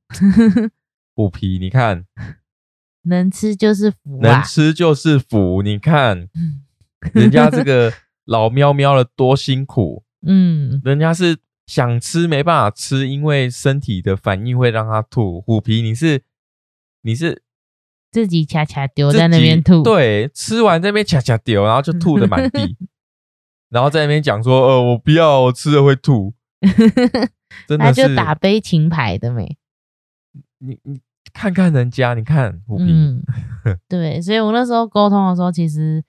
[1.14, 2.06] 虎皮，你看，
[3.02, 4.42] 能吃就是福能啊！
[4.42, 5.60] 吃就是福。
[5.60, 6.28] 你看，
[7.12, 7.92] 人家这个
[8.24, 15.40] 老喵喵了多辛苦，嗯，人家是想吃没办法吃，因为身体的反应会让他吐。
[15.40, 16.22] 虎皮，你是
[17.02, 17.42] 你是
[18.10, 19.82] 自己恰恰丢在那边吐。
[19.82, 22.76] 对，吃完这边恰恰丢，然后就吐的满地，
[23.70, 26.34] 然后在那边讲说，呃，我不要，我吃了会吐，
[27.66, 29.56] 真他的是就打悲情牌的没。
[30.58, 31.00] 你你
[31.32, 33.24] 看看人家，你看虎皮，嗯，
[33.88, 36.04] 对，所以我那时候沟通的时候，其实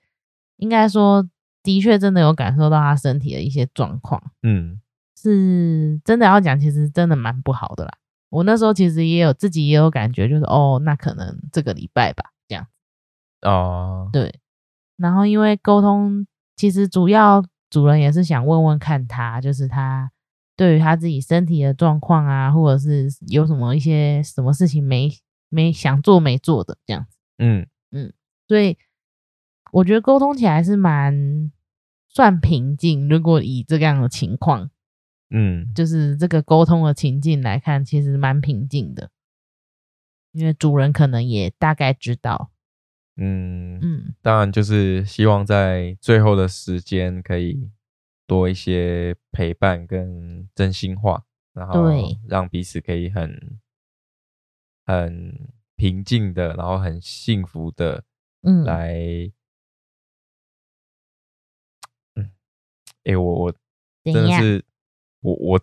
[0.58, 1.26] 应该说，
[1.64, 4.22] 的确真的有感受到他身体的一些状况。
[4.44, 4.80] 嗯
[5.16, 7.92] 是真的要讲，其实真的蛮不好的啦。
[8.28, 12.66] 我那时候其实也有自己也有感觉，就是哦，那可能这个礼拜吧，这样
[13.42, 14.40] 哦，对。
[14.96, 20.10] 然后因为沟通，其实主要主人也是想问问看他，就是他
[20.56, 25.10] 对于他自己身体的状况啊，或者是有什么一些什么事情没
[25.48, 27.16] 没想做没做的这样子。
[27.38, 27.66] 嗯
[28.46, 28.76] 所以
[29.74, 31.50] 我觉得沟通起来是蛮
[32.08, 33.08] 算平静。
[33.08, 34.70] 如果以这样的情况，
[35.30, 35.72] 嗯。
[35.74, 39.10] 就是这个沟通的情境来看，其实蛮平静的，
[40.30, 42.52] 因为主人可能也大概知道，
[43.16, 47.68] 嗯，嗯，当然就是希望在最后的时间可以
[48.28, 52.18] 多一些陪伴跟真心话，然后对。
[52.28, 53.58] 让彼此可以很
[54.86, 58.04] 很平静的，然后很幸福的
[58.42, 58.94] 嗯，来，
[63.04, 63.52] 哎、我我
[64.04, 64.14] 真？
[64.14, 64.64] 的是
[65.20, 65.60] 我我，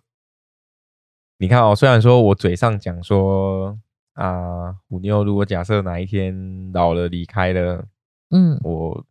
[1.38, 3.78] 你看哦，虽然说我嘴上讲说
[4.14, 7.86] 啊，虎妞如果假设哪一天老了离开了，
[8.30, 9.04] 嗯我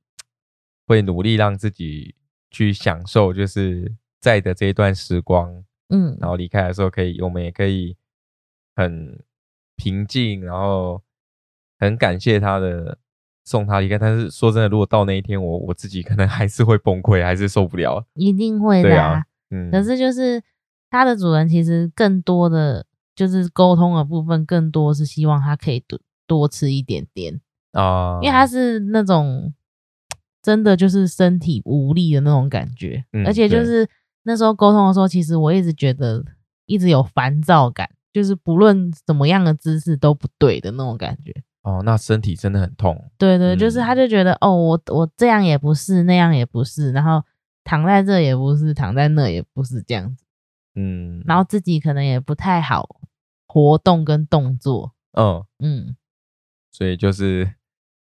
[0.88, 2.15] 会努力让自己
[2.50, 7.96] 去享受，就是在的这一段时光，嗯然后离开的时候可以，我们也可以
[8.76, 9.24] 很
[9.76, 11.02] 平静，然后
[11.80, 12.98] 很感谢他的
[13.43, 13.97] 送他离开。
[13.97, 18.06] 但是说真的，如果到那一天，我我自己可能还是会崩溃，还是受不了。
[18.13, 20.41] 一定会的、对啊嗯，可是就是
[20.89, 27.39] 它的主人其实更多的就是沟通的部分，更多是希望它可以多多吃一点点，
[27.73, 29.54] 啊，因为它是那种
[30.41, 33.88] 真的就是身体无力的那种感觉，嗯而且就是
[34.23, 36.23] 那时候沟通的时候，其实我一直觉得
[36.65, 41.43] 一直有烦躁感，就是不论怎么样的姿势都不对的那种感觉。
[41.63, 43.12] 哦，那身体真的很痛。
[43.17, 47.24] 对对，就是嗯他就觉得哦，我我这样也不是，那样也不是，然后
[47.63, 50.26] 躺在这也不是，躺在那也不是这样子，
[50.76, 52.88] 嗯，然后自己可能也不太好
[53.47, 55.95] 活动跟动作，嗯，嗯，
[56.71, 57.54] 所以就是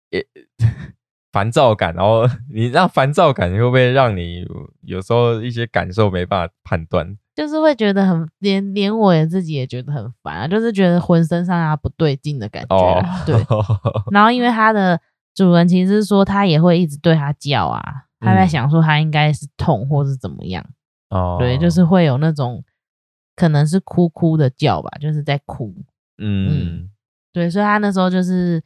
[0.10, 0.26] 也
[1.32, 4.46] 烦躁感，然后 你让烦躁感会不会让你
[4.82, 7.18] 有时候一些感受没办法判断？
[7.36, 13.36] 就是会觉得很连连我也自己也觉得很烦啊，就是觉得浑身上下不对劲的感觉对。
[14.12, 15.00] 然后因为它的
[15.34, 17.84] 主人其实是说他也会一直对它叫啊，
[18.22, 18.48] 他在嗯。
[18.48, 20.66] 想说它应该是痛或是怎么样，
[21.10, 22.64] 哦，对，就是会有那种
[23.36, 25.76] 可能是哭哭的叫吧，就是在哭，
[26.18, 26.90] 嗯。
[27.34, 28.64] 对，所以他那时候就是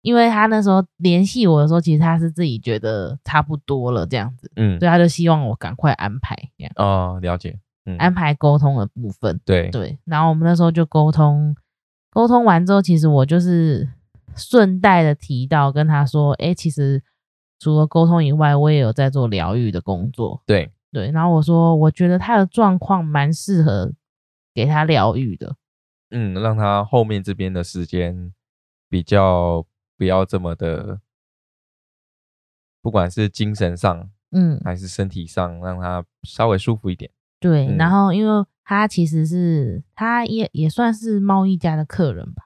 [0.00, 4.78] 因为他那时候联系我的时候，其实他是自己觉得差不多了这样子，嗯。
[4.80, 7.60] 所以他就希望我赶快安排这样哦，了解，嗯，
[7.98, 9.40] 安排沟通的部分。
[9.44, 11.54] 对对，然后我们那时候就沟通，
[12.10, 13.88] 沟通完之后，其实我就是
[14.36, 17.02] 顺带的提到跟他说，哎，其实
[17.58, 20.42] 除了沟通以外，我也有在做疗愈的工作。
[20.46, 23.92] 对对，然后我说，我觉得他的状况蛮适合
[24.54, 25.56] 给他疗愈的。
[26.10, 28.32] 嗯，让他后面这边的时间
[28.88, 29.64] 比较
[29.96, 31.00] 不要这么的，
[32.82, 37.10] 不管是精神上，嗯，还是身体上，让他稍微舒服一点。
[37.42, 37.66] 对。
[37.66, 42.44] 嗯然后，因为他其实是他也也算是贸易家的客人吧。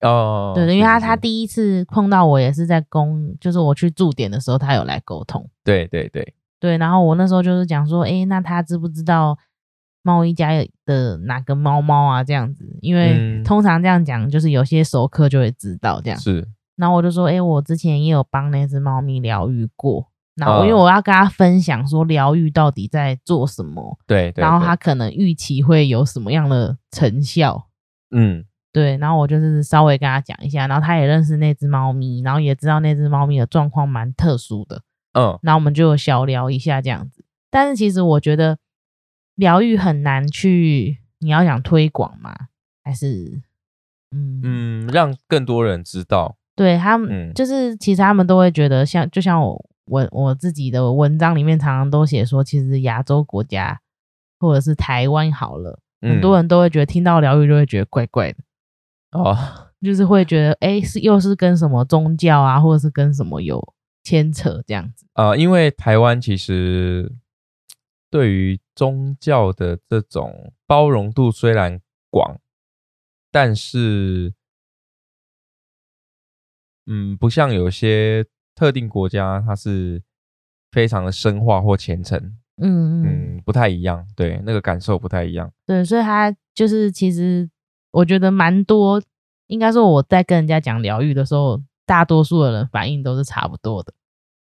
[0.00, 5.48] 哦，对对，因为他他第一次碰到我也是在公，就是我去驻点的时候，他有来沟通。
[5.62, 9.38] 对对对，对，然后我那时候就是讲说，诶，那他知不知道
[10.02, 10.50] 贸易家
[10.84, 12.24] 的哪个猫猫啊？
[12.24, 16.18] 这样子，因为嗯通常这样讲，就是有些熟客就会知道这样。
[16.18, 20.08] 是然后我就说，诶，我之前也有帮那只猫咪疗愈过。
[20.36, 20.80] 然后因为嗯。
[20.80, 27.68] 我要跟他分享说疗愈到底在做什么，对对，然后他可能预期会有什么样的成效。
[28.10, 28.44] 嗯。
[28.72, 34.80] 对，然后我就是稍微跟他讲一下，然后他也认识那只猫咪，然后也知道那只猫咪的状况蛮特殊的，
[35.12, 35.38] 嗯。
[35.42, 37.22] 然后我们就小聊一下这样子。
[37.50, 38.56] 但是其实我觉得
[39.34, 42.34] 疗愈很难去，你要想推广嘛，
[42.82, 43.42] 还是
[44.10, 47.34] 嗯嗯，让更多人知道，对他们、嗯。
[47.34, 49.62] 就是其实他们都会觉得像，就像我
[49.92, 53.78] 我我自己的文章里面常常都写说，其实亚洲国家
[54.40, 58.38] 或者是台湾好了，很多嗯人都会觉得听到疗愈就会觉得怪怪的。
[59.10, 59.36] 哦，
[59.82, 63.62] 就是会觉得，哎、是又是跟什么宗教啊，或者是跟什么有
[64.02, 65.06] 牵扯这样子。
[65.12, 67.12] 呃，因为台湾其实
[68.08, 71.78] 对于宗教的这种包容度虽然
[72.08, 72.40] 广，
[73.30, 74.32] 但是，
[76.86, 80.02] 嗯，不像有些特定国家，它是
[80.70, 82.18] 非常的深化或虔诚，
[82.60, 83.04] 嗯嗯，
[83.36, 87.48] 嗯，不太一样，对，那个感受不太一样，对，所以他就是其实
[87.90, 89.02] 我觉得蛮多，
[89.48, 93.92] 应该说我在跟人家讲疗愈的时候，大多数的人反应都是差不多的。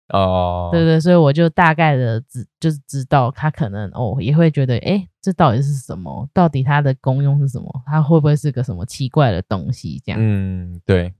[0.09, 6.27] 哦，对对，所以我就大概的知就是知道他可能哦也会觉得，哎，这到底是什么？
[6.33, 7.71] 到底它的功用是什么？
[7.85, 10.01] 它会不会是个什么奇怪的东西？
[10.03, 10.19] 这样。
[10.19, 11.13] 嗯，对，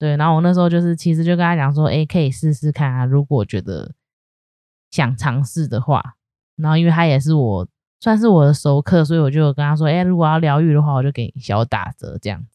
[0.00, 3.92] 对，然后我那时候就是其实就跟他讲说，哎，可以试试看啊，如果觉得
[4.90, 6.14] 想尝试的话，
[6.56, 7.68] 然后因为他也是我
[8.00, 12.46] 算是我的熟客，所以我就跟他说，哎，如果要疗愈的话，我就给你小打折这样。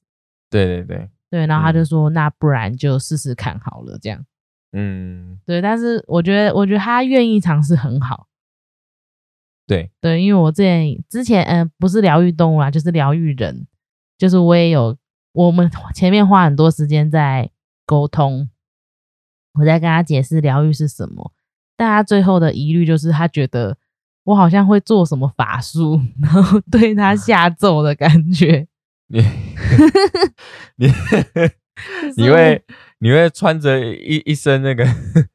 [0.49, 4.25] 对对对，对，然后他就嗯说，那不然就试试看好了，这样。
[4.71, 8.27] 嗯，对，但是我觉得，我觉得他愿意尝试很好。
[9.67, 13.67] 对，对，因为我之前之前，嗯、不是疗愈动物啦，就是疗愈人，
[14.17, 14.97] 就是我也有，
[15.35, 17.51] 我们前面花很多时间在
[17.85, 18.49] 沟通，
[19.59, 21.31] 我在跟他解释疗愈是什么，
[21.75, 23.77] 但他最后的疑虑就是他觉得
[24.23, 28.67] 我好像会做什么法术， 然后对他下咒的感觉。
[29.07, 29.21] 你
[30.77, 30.87] 你
[32.17, 32.63] 你会
[32.99, 34.83] 你会穿着一一身那个，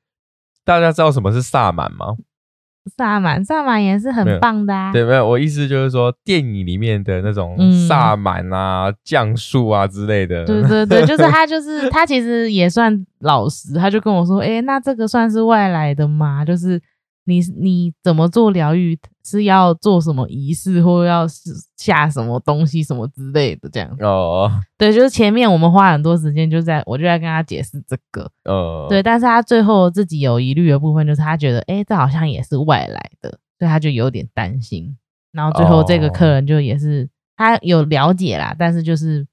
[0.64, 2.16] 大家知道什么是萨满吗？
[2.96, 4.92] 萨满，萨满也是很棒的啊。
[4.92, 10.44] 对，没有，我意思就是说电影里面的那种嗯萨满啊、降术啊之类的。
[10.44, 13.74] 对对对， 就是他，就是他，其实也算老实。
[13.74, 16.44] 他就跟我说：“诶，那这个算是外来的吗？
[16.44, 16.80] 就是
[17.30, 23.88] 你你怎么做疗愈，是要做什么仪式，或要是下什么东西什么之类的，这样。
[24.00, 28.30] 哦，对，就是前面我们花很多时间，就在我就在跟他解释这个。
[28.44, 34.96] 呃，对，但是他最后自己有疑虑的部分，就是他觉得，诶，这好像也是外来的，所以他就有点担心。
[35.32, 39.24] 然后最后这个客哦人就也是、他有了解啦，但是就是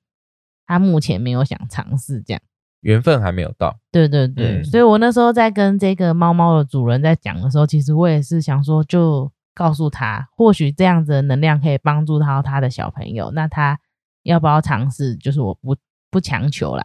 [0.67, 2.41] 他目前没有想尝试这样。
[2.87, 3.77] 缘分还没有到。
[3.91, 13.77] 对对对，嗯所以我那时候在跟这个猫猫的主人在讲的时候，其实我也是想说，就告诉他，或许这样子的能量可以帮助到他的小朋友，那他
[14.23, 15.15] 要不要尝试？
[15.17, 15.75] 就是我不
[16.09, 16.83] 不强求啦，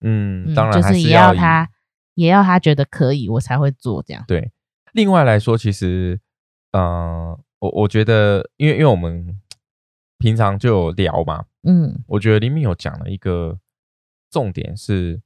[0.00, 1.68] 嗯，嗯，当然还就是也要他
[2.14, 4.24] 也要他觉得可以，我才会做这样。
[4.26, 4.50] 对。
[4.92, 6.20] 另外来说，其实，
[6.72, 9.38] 嗯，我我觉得，因为因为我们
[10.18, 13.58] 平常就有聊嘛，嗯我觉得里面有讲了一个
[14.32, 15.20] 重点是，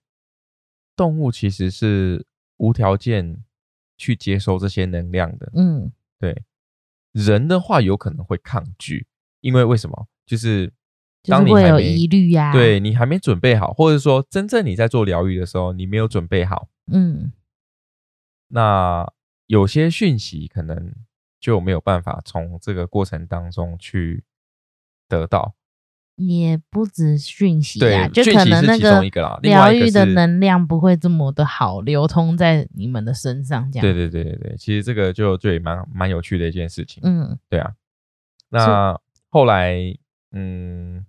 [0.96, 2.26] 动物其实是
[2.57, 3.44] 无条件
[3.96, 5.50] 去接收这些能量的。
[5.54, 6.42] 嗯对，
[7.12, 9.07] 人的话有可能会抗拒，
[9.40, 10.09] 因为为什么？
[10.26, 10.72] 就是
[11.22, 17.32] 当你还没疑虑呀、对你还没准备好，或者说真正你在做疗愈的时候，你没有准备好，嗯
[18.48, 19.12] 那
[19.46, 20.92] 有些讯息可能
[21.38, 24.24] 就没有办法从这个过程当中去
[25.09, 25.54] 得到。
[26.16, 33.82] 也不止讯息对啊，，就可能那个疗愈的能量不会这么的好流通在你们的身上，这样。
[33.82, 37.02] 对对对对对，其实这个就就也蛮蛮有趣的一件事情。
[37.04, 37.72] 嗯对啊，
[38.48, 38.98] 那
[39.28, 39.74] 后来，
[40.32, 41.04] 嗯，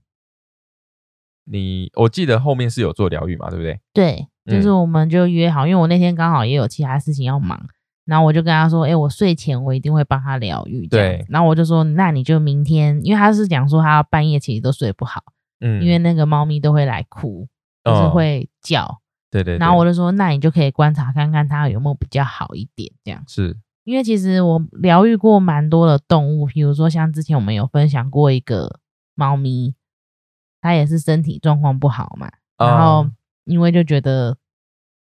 [1.45, 3.79] 你我记得后面是有做疗愈嘛，对不对？
[3.93, 7.57] 对，就是我们就约好，因为我那天刚好也有其他事情要忙，
[8.07, 10.87] 然后我就跟他说，哎，我睡前我一定会帮他疗愈。
[10.87, 11.25] 对。
[11.29, 15.21] 然后我就说，那你就明天，因为他是讲说他半夜其实都睡不好，
[15.59, 17.47] 嗯，因为那个猫咪都会来哭，
[17.83, 18.99] 就是会叫。
[19.29, 19.57] 对对。
[19.57, 23.21] 然后我就说，那你就可以观察看看它有没有比较好一点，这样。
[23.27, 23.57] 是。
[23.83, 28.79] 因为其实我疗愈过蛮多的动物，比如说像之前我们有分享过一个
[29.15, 29.75] 猫咪，
[30.59, 33.09] 它也是身体状况不好嘛，然后
[33.45, 34.37] 因为就觉得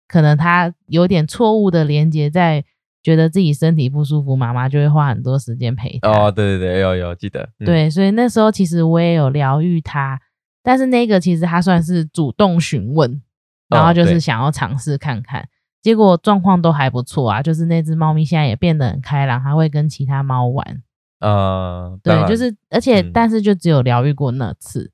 [0.08, 2.64] 可能它有点错误的连接，在
[3.04, 6.10] 觉得自己身体不舒服，妈妈就会花很多时间陪他。
[6.10, 7.50] 哦，对对对，有有记得。
[7.60, 10.20] 对，所以那时候其实我也有疗愈它，
[10.62, 13.22] 但是那个其实它算是主动询问，
[13.70, 15.48] 然后就是想要尝试看看。
[15.82, 20.84] 结果状况都还不错啊，就是那只猫咪现在也变得很开朗，还会跟其他猫玩。
[21.22, 24.92] 呃，对，就是而且但是就只有疗愈过那次。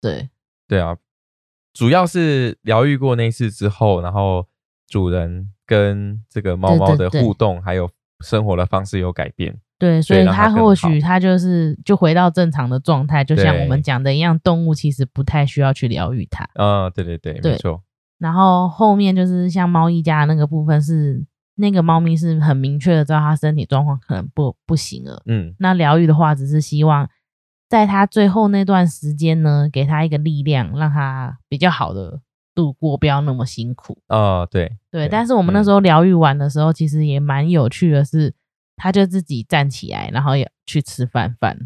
[0.00, 0.30] 对，
[0.66, 0.96] 对啊，
[1.74, 4.46] 主要是疗愈过那次之后，然后
[4.88, 7.88] 主人跟这个猫猫的互动还有
[8.24, 9.56] 生活的方式有改变。
[9.78, 16.48] 对，所以它或许它就是就回到正常的状态，就像我们讲的一样，动物其实不太需要去疗愈它。
[16.54, 17.80] 嗯，对对对，没错。
[18.18, 21.24] 然后后面就是像猫一家那个部分，是
[21.54, 25.22] 那个猫咪是很明确的知道它身体状况可能不不行了。
[25.26, 27.08] 嗯，那疗愈的话，只是希望
[27.68, 32.20] 在它最后那段时间呢，给它一个力量，让它比较好的
[32.58, 33.96] 度过，不要那么辛苦。
[34.08, 35.08] 哦，对对。
[35.08, 38.34] 但是我们那时候疗愈完的时候，其实也蛮有趣的，是
[38.74, 41.56] 他就自己站起来，然后也去吃饭饭。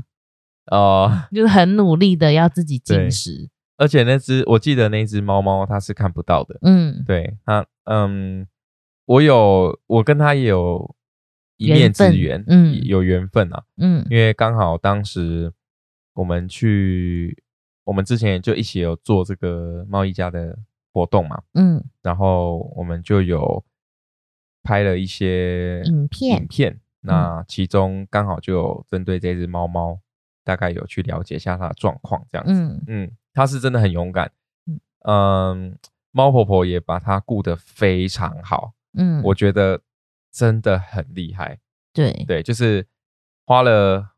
[0.67, 3.49] 哦，就是很努力的要自己进食。
[3.79, 8.47] 而且那只我记得那只猫猫它是看不到的，嗯，对它，嗯，
[9.07, 10.95] 我有我跟它也有
[11.57, 15.53] 一面之缘，嗯，有缘分啊，嗯，因为刚好当时
[16.15, 17.43] 我们去，
[17.85, 20.57] 我们之前就一起有做这个猫一家的
[20.93, 23.65] 活动嘛，嗯，然后我们就有
[24.63, 29.99] 拍了一些影片，影片，那其中刚好就有针对这只猫猫，
[30.45, 32.83] 大概有去了解一下它的状况，这样子，嗯。
[32.87, 33.13] 嗯。
[33.35, 34.31] 他是真的很勇敢，
[35.09, 35.75] 嗯，
[36.11, 39.81] 猫婆婆也把它顾得非常好，嗯，我觉得
[40.31, 41.59] 真的很厉害，
[41.95, 42.13] 对。
[42.27, 42.87] 对，就是
[43.47, 44.11] 花了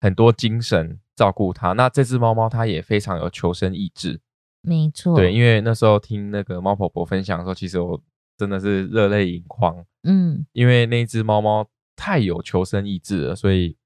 [0.00, 1.74] 很多精神照顾它。
[1.74, 4.18] 那这只猫猫它也非常有求生意志，
[4.62, 8.02] 没错，对，因为那时候听那个猫婆婆分享的时候，其实我
[8.38, 13.76] 真的是热泪盈眶，嗯，因为那只猫猫太有求生意志了，所以。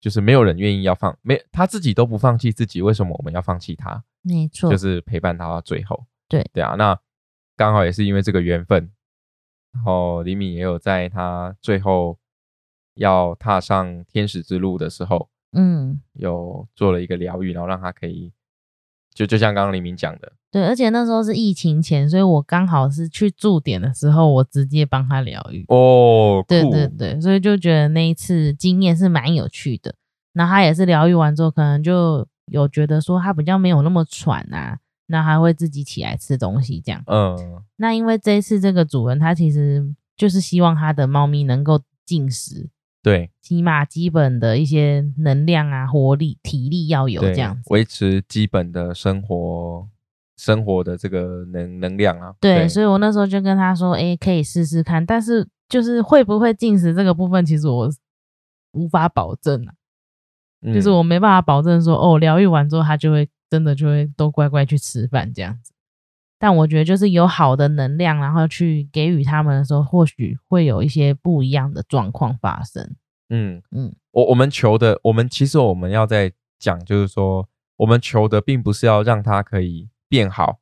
[0.00, 4.04] 就是没有人愿意要放，没他自己都不放弃自己，为什么我们要放弃它？
[4.20, 6.04] 没错，就是陪伴它到最后。
[6.28, 7.00] 对对啊，那
[7.56, 8.92] 刚好也是因为这个缘分，
[9.72, 12.18] 然后李敏也有在他最后
[12.96, 18.30] 要踏上天使之路的时候，嗯，有做了一个疗愈，然后让他可以。
[19.14, 29.94] 就就像刚刚黎明讲的，对，而且那时候是疫情前，所以我刚好是去驻点的时候，我直接帮他疗愈哦，对对对，所以就觉得那一次经验是蛮有趣的。
[30.32, 37.00] 那他也是疗愈完之后，可能就有觉得说他比较没有那么喘啊，那还会自己起来吃东西这样。
[37.06, 42.68] 嗯，那因为这一次这个主人他其实就是希望他的猫咪能够进食。
[43.04, 49.86] 对，起码基本的一些能量啊、活力、体力要有这样子，维持基本的生活
[50.38, 52.34] 生活的这个能能量啊。
[52.40, 57.90] 对，所以我那时候就跟他说：“哎，可以试试看，但是就是会不会进食这个部分，其实我
[58.72, 59.74] 无法保证啊。
[60.72, 65.73] 就是我没办法保证说，哦，疗愈完之后他就会真的就会都乖乖去吃饭这样子。
[66.38, 72.96] 但我觉得就是有好的能量，然后去给予他们的时候，或许会有一些不一样的状况发生。
[73.30, 80.60] 嗯嗯，我我们求的，我们其实我们要在讲，就是说，我们求的并不是要让他可以变好，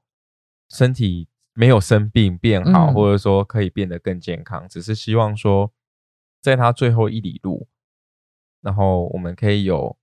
[0.70, 5.73] 身体没有生病变好，或者说可以变得更健康，只是希望说，
[6.41, 7.66] 在他最后一里路，
[8.61, 9.97] 然后我们可以有，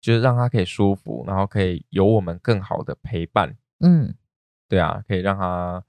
[0.00, 3.56] 就是让他可以舒服，然后可以有我们更好的陪伴。
[3.80, 4.14] 嗯。
[4.70, 5.84] 对啊，可以让他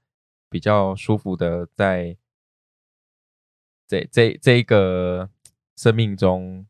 [0.50, 2.16] 比较舒服的在
[3.86, 5.30] 这这这一个
[5.76, 6.66] 生命中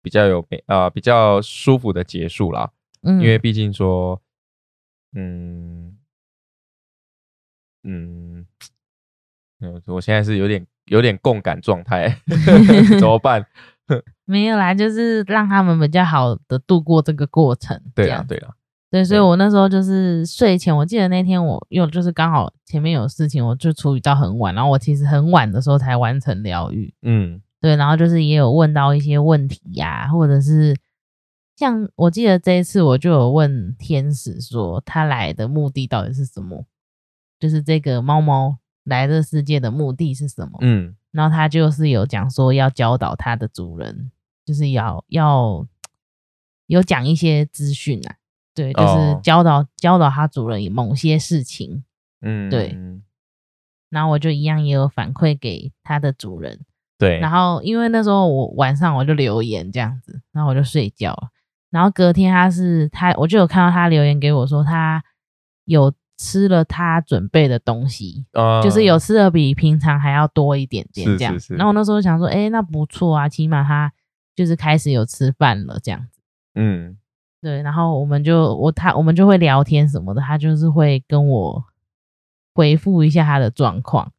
[0.00, 2.72] 比较有啊比较舒服的结束啦。
[3.02, 4.22] 嗯，因为毕竟说，
[5.12, 5.98] 嗯
[7.82, 8.46] 嗯
[9.60, 12.08] 嗯，我现在是有点有点共感状态，
[12.98, 13.46] 怎么办？
[14.24, 17.78] 没有啦，就是让他们比较好的度过这个过程。
[17.94, 18.54] 对啊，对啊。
[18.92, 26.92] 对，所以我那时候就是睡前，我记得那天我又就是刚好前面有事情，我就处理到很晚，然后我其实很晚的时候才完成疗愈。
[27.00, 30.76] 嗯，对，然后就是也有问到一些问题呀，或者是
[31.56, 36.66] 像我记得这一次我就有问天使说他来的目的到底是什么？
[37.40, 40.58] 就是这个猫猫来这世界的目的是什么。
[40.60, 44.10] 嗯然后他就是有讲说要教导他的主人，
[44.44, 45.66] 就是要要
[46.66, 48.16] 有讲一些资讯啊，
[48.54, 51.84] 对，就是哦教导、教导他主人某些事情。
[52.20, 52.76] 嗯，对
[53.90, 56.60] 然后我就一样也有反馈给他的主人，
[56.98, 61.28] 对，然后因为那时候我晚上我就留言这样子，然后我就睡觉了。
[61.70, 65.02] 然后隔天他是他，我就有看到他留言给我说他
[65.64, 71.34] 有吃了他准备的东西，呃就是有吃的比平常还要多一点点这样。
[71.34, 73.92] 是是是然后我那时候想说，哎，那不错啊，起码他
[74.36, 76.20] 就是开始有吃饭了这样子。
[76.54, 76.96] 嗯
[77.42, 81.64] 对，然后我们就我他我们就会聊天什么的，他就是会跟我
[82.54, 84.12] 回复一下他的状况。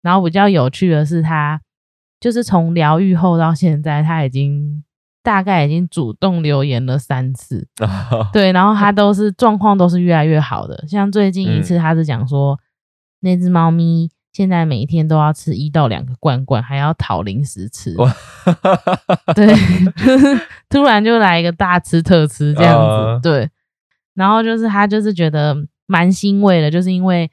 [0.00, 1.60] 然后比较有趣的是他，
[2.20, 4.84] 就是从疗愈后到现在，他已经
[5.22, 7.68] 大概已经主动留言了三次，
[8.32, 10.84] 对，然后他都是状况都是越来越好的。
[10.86, 12.58] 像最近一次，他是讲说、
[13.20, 17.94] 那只猫咪现在每天都要吃一到两个罐罐，还要讨零食吃。
[17.96, 18.10] 哇
[19.34, 23.50] 对，就 是突然就来一个大吃特吃这样子，呃对。
[24.14, 25.56] 然后就是他就是觉得
[25.86, 27.30] 蛮欣慰的，就是因为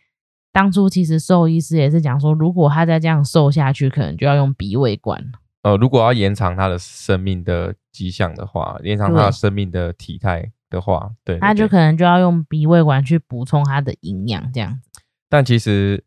[0.51, 5.39] 当初其实兽医师也是讲说，如果他再这样瘦下去，可能就要用鼻胃管了。
[5.63, 15.01] 呃，如果要延长他的生命的迹象的话，延长他的生命的体态的话，对，对对他就可能就要用鼻胃管去补充他的营养，这样子。
[15.27, 16.01] 但其实，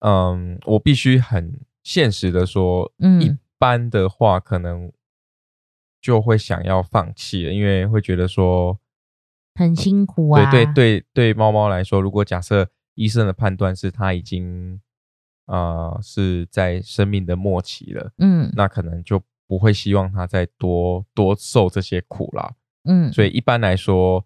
[0.00, 3.20] 嗯，我必须很现实的说，嗯。
[3.20, 4.90] 一般的话可能
[6.00, 8.78] 就会想要放弃了，因为会觉得说，
[9.54, 14.80] 很辛苦对啊，对对对对，猫猫来说，如果假设医生的判断是它已经
[15.44, 18.50] 呃是在生命的末期了，嗯。
[18.56, 22.54] 那可能就不会希望它再多多受这些苦啦。
[22.84, 24.24] 嗯，所以一般来说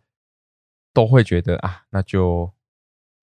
[0.93, 2.54] 都会觉得啊，那就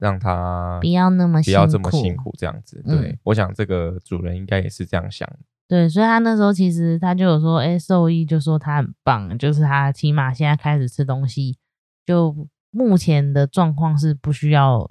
[0.02, 2.82] 让他不要那么不要这么辛苦这样子。
[2.86, 5.32] 嗯对，我想这个主人应该也是这样想。
[5.68, 11.56] 对，所以他那时候其实他就有说，哎，兽医就说他很棒，就是他起码现在开始吃东西，
[12.04, 14.90] 就目前的状况是不需要，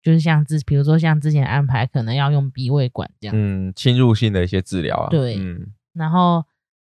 [0.00, 5.10] 就是像之，比如说像之前安排可能要用鼻胃管这样，嗯，侵入性的一些治疗啊。
[5.10, 6.42] 对嗯然后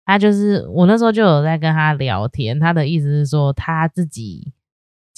[0.04, 4.52] 他就是我那时候就有在跟他聊天，他的意思是说他自己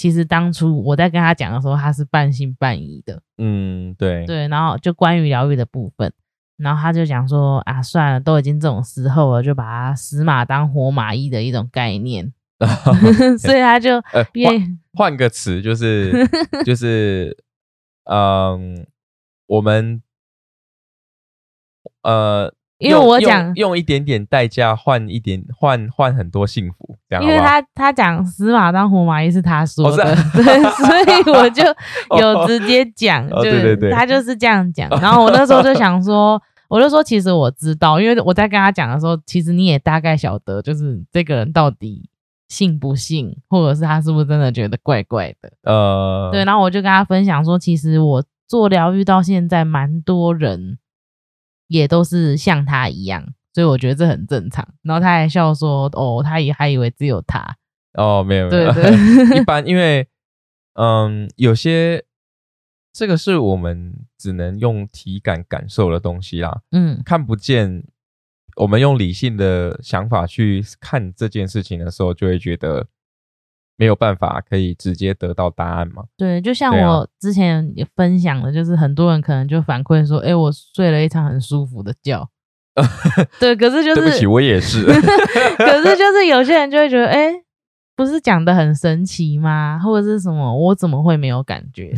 [0.02, 4.26] 其实当初我在跟他讲的时候，他是半信半疑的，嗯，对。
[4.26, 6.12] 对，然后就关于疗愈的部分，
[6.58, 12.34] 然后他就讲说啊，算了，都已经这种时候了，就把它死马当活马医的一种概念，
[13.38, 16.28] 所以他就换换个词就是
[16.66, 17.38] 就是，
[18.06, 18.88] 嗯，
[19.46, 20.02] 我们
[22.02, 22.52] 呃，
[22.82, 31.64] 因为我讲用一点点代价换一点换换很多幸福，这样因为他他讲死马当活马医是他说的，啊对， 所以我就
[32.18, 34.90] 有直接讲，哦就对对对他就是这样讲。
[35.00, 42.10] 然后我那时候就 想说，我就说其实我知道，因为我在跟他讲的时候，其实你也大概晓得，就是这个人到底
[42.48, 45.52] 信不信，或者是他是不是真的觉得怪怪的。
[45.64, 50.78] 呃，对，然后我就跟他分享说，其实我做疗愈到现在，蛮多人
[51.72, 54.68] 也都是像他一样，所以我觉得这很正常。
[54.84, 57.58] 然后他还笑说，哦，他也还以为只有他。
[57.94, 60.08] 哦，没有没有，对对 一般因为
[60.74, 62.04] 嗯，有些
[62.94, 67.84] 这个是我们只能用体感感受的东西啦，嗯看不见。
[68.58, 72.86] 我们用理性的想法去看这件事情的时候，就会觉得
[73.78, 76.04] 没有办法可以直接得到答案嘛。
[76.18, 82.28] 对，就像我之前也分享的，就是很多人可能就反馈说，哎，我睡了一场很舒服的觉。
[83.40, 84.86] 对，可是就是，对不起，我也是。
[85.58, 87.34] 可是就是有些人就会觉得，哎，
[87.96, 89.80] 不是讲的很神奇吗？
[89.84, 91.94] 或者是什么，我怎么会没有感觉？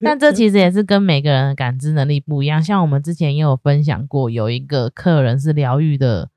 [0.00, 2.62] 但这其实也是跟每个人的感知能力不一样。
[2.62, 6.28] 像我们之前也有分享过，有一个客人是疗愈的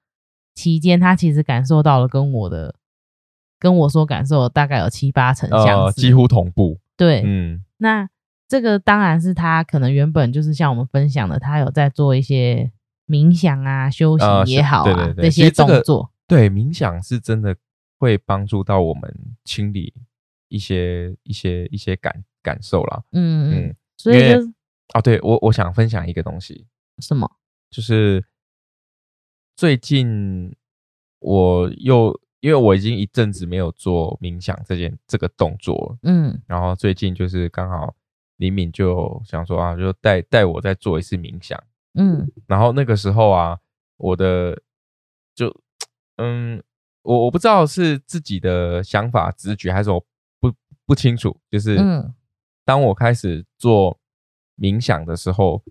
[0.53, 2.75] 期间，他其实感受到了跟我的
[3.59, 6.79] 跟我所感受大概有七八成相呃，似，几乎同步。
[6.95, 7.21] 对。
[7.25, 8.09] 嗯那
[8.47, 12.71] 这个当然是他可能原本就是像我们分享的，他有在做一些
[13.07, 16.11] 冥想啊、修行呃是也好啊，对对对这些动作。
[16.25, 17.55] 对，冥想是真的
[17.99, 19.93] 会帮助到我们清理
[20.47, 23.03] 一些一些一些感感受啦。
[23.11, 24.53] 嗯嗯所以就是
[24.93, 26.65] 哦，对我我想分享一个东西，
[26.99, 27.29] 什么？
[27.69, 28.23] 就是
[29.55, 30.55] 最近
[31.19, 32.17] 我又
[32.47, 36.41] 因为我已经一阵子没有做冥想这件这个动作了，嗯。
[36.47, 37.93] 然后最近就是刚好
[38.37, 41.61] 李敏就想说啊，就带带我再做一次冥想，
[41.95, 42.25] 嗯。
[42.47, 43.59] 然后那个时候啊，
[43.97, 44.61] 我的
[45.35, 45.53] 就
[46.15, 46.63] 嗯，
[47.01, 49.99] 我我不知道是自己的想法直觉还是我
[50.39, 50.49] 不
[50.85, 52.13] 不清楚，就是嗯。
[52.63, 53.99] 当我开始做
[54.57, 55.61] 冥想的时候，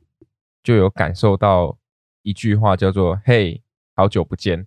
[0.62, 1.78] 就有感受到
[2.20, 3.62] 一句话叫做“嘿，
[3.94, 4.66] 好久不见”。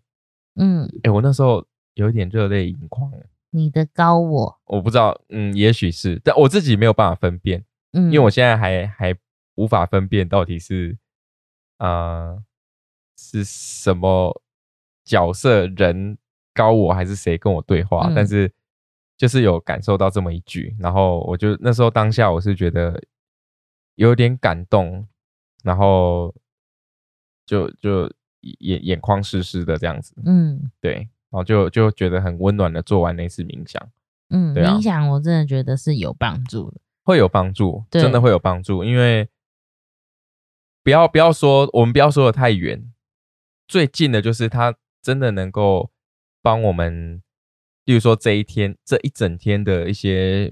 [0.59, 1.65] 嗯，哎，我那时候
[2.05, 3.11] 有点热泪盈眶。
[3.51, 9.15] 你的高我，我不知道，嗯，也许是，但我自己没有办法分辨，嗯，因为我现在还还
[9.55, 10.97] 无法分辨到底是
[11.77, 12.37] 啊
[13.17, 14.41] 是什么
[15.03, 16.17] 角色人
[16.53, 18.53] 高我还是谁跟我对话，但是
[19.17, 23.01] 就是有感受到这么一句，然后我就那时候当下我是觉得
[23.95, 25.07] 有点感动，
[25.63, 26.33] 然后
[27.47, 28.03] 就就
[28.59, 33.89] 眼眼眶湿湿的这样子，嗯，对，然后就就觉得很温暖的做完那次冥想，
[34.29, 39.29] 嗯，对啊冥想我真的觉得是有帮助的，会有帮助，真的会有帮助，因为
[40.83, 42.91] 不要不要说我们不要说的太远，
[43.67, 45.91] 最近的就是它真的能够
[46.41, 47.21] 帮我们，
[47.85, 50.51] 例如说这一天这一整天的一些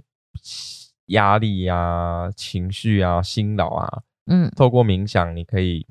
[1.07, 5.87] 压力啊、情绪啊、辛劳啊，嗯透过冥想，你可以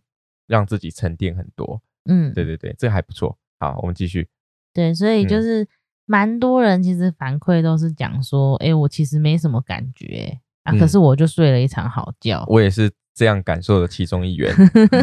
[0.46, 1.82] 让自己沉淀很多。
[2.04, 3.36] 嗯，对对对，这还不错。
[3.58, 4.28] 好，我们继续。
[4.76, 5.68] 对，所以就嗯是
[6.04, 12.44] 蛮多人其实反馈都是讲说，哎，我其实没什么感觉啊，可嗯是我就睡了一场好觉。
[12.46, 14.54] 我也是这样感受的其中一员。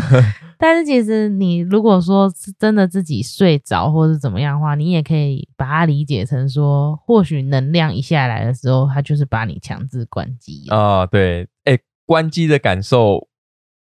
[0.59, 10.78] 但是其实你如果说是真的自己睡着或是怎么样的话，你也可以把它理解成说，或许能量一下来的时候，它就是把你强制关机了。
[10.78, 13.28] 啊、对，哎，关机的感受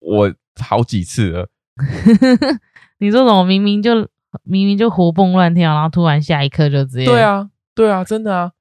[0.01, 1.49] 我好几次了。
[3.01, 4.07] 你说什么明明就
[4.45, 8.53] 明明就活蹦乱跳，然后突然下一刻就直接对，啊，对啊，真的啊。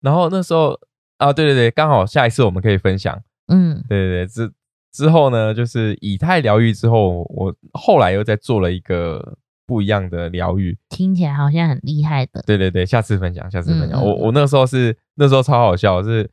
[0.00, 0.78] 然后那时候
[1.18, 3.20] 啊，对对对，刚好下一次我们可以分享。
[3.48, 4.52] 嗯对对对，之
[4.92, 10.76] 之后呢，就是以太疗愈之后，我后来又在做了一个不一样的疗愈。
[10.88, 14.00] 听起来好像很厉害的，对对对，下次分享，下次分享。
[14.00, 16.30] 嗯嗯我我那时候是那时候超好笑，是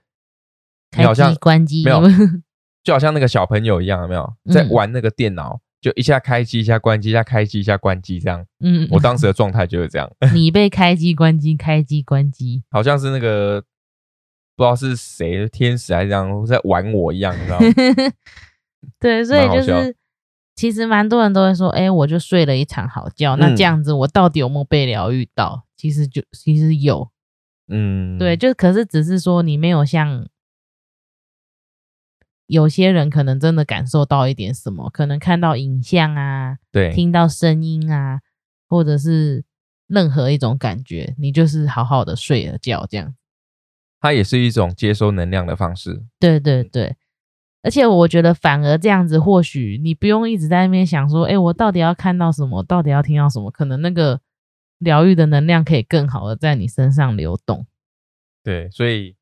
[1.04, 2.02] 好像机关机没有
[2.84, 8.46] 就好像那个小朋友一样，有没有在嗯玩那个电脑，就一下开机，一下关机，一下开机，一下关机这样。
[8.62, 13.62] 嗯，我当时的状态就是这样， 你被开机关机开机关机，好像是那个
[14.56, 17.66] 不知道是谁天使还是这样在玩我一样，你知道吗？
[18.98, 19.94] 对，所以就是
[20.56, 25.66] 其实蛮多人都会说，哎、我就睡了一场好觉，那嗯这样子我到底有没有被疗愈到？
[25.76, 27.10] 其实就其实有，
[27.68, 30.26] 嗯，对，就可是只是说你没有像
[32.54, 38.22] 有些人可能真的感受到一点什么，可能看到影像啊，对，听到声音啊，
[38.70, 39.44] 或者是
[39.88, 43.16] 任何一种感觉，你就是好好的睡了觉这样。
[44.00, 46.04] 它也是一种接收能量的方式。
[46.20, 46.96] 对对对，
[47.64, 54.22] 而且我觉得反而这样子，或许你不用一直在那边想说，哎，我到底要看到什么，到底要听到什么，可能那个
[54.78, 57.66] 疗愈的能量可以更好的在你身上流动。
[58.44, 59.16] 对，所以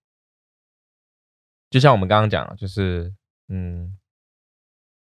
[1.70, 3.14] 就像我们刚刚讲的，就是
[3.52, 3.98] 嗯，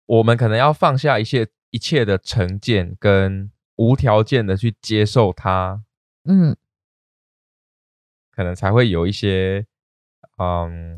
[0.05, 5.83] 我们可能要放下一切一切的成见，跟无条件的去接受它，
[6.23, 6.55] 嗯
[8.31, 9.65] 可能才会有一些
[10.37, 10.97] 嗯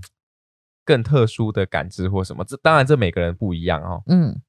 [0.85, 2.43] 更特殊的感知或什么。
[2.45, 4.03] 这当然这每个人不一样哦。
[4.05, 4.39] 嗯，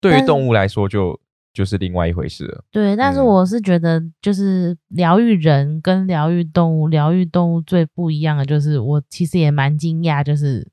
[0.00, 1.20] 对于动物来说就，
[1.52, 2.64] 就是另外一回事了。
[2.70, 2.94] 对。
[2.94, 10.70] 但是嗯我是觉得，就是疗愈人跟疗愈动物，疗愈动物最不一样的就是，我其实也蛮惊讶，就是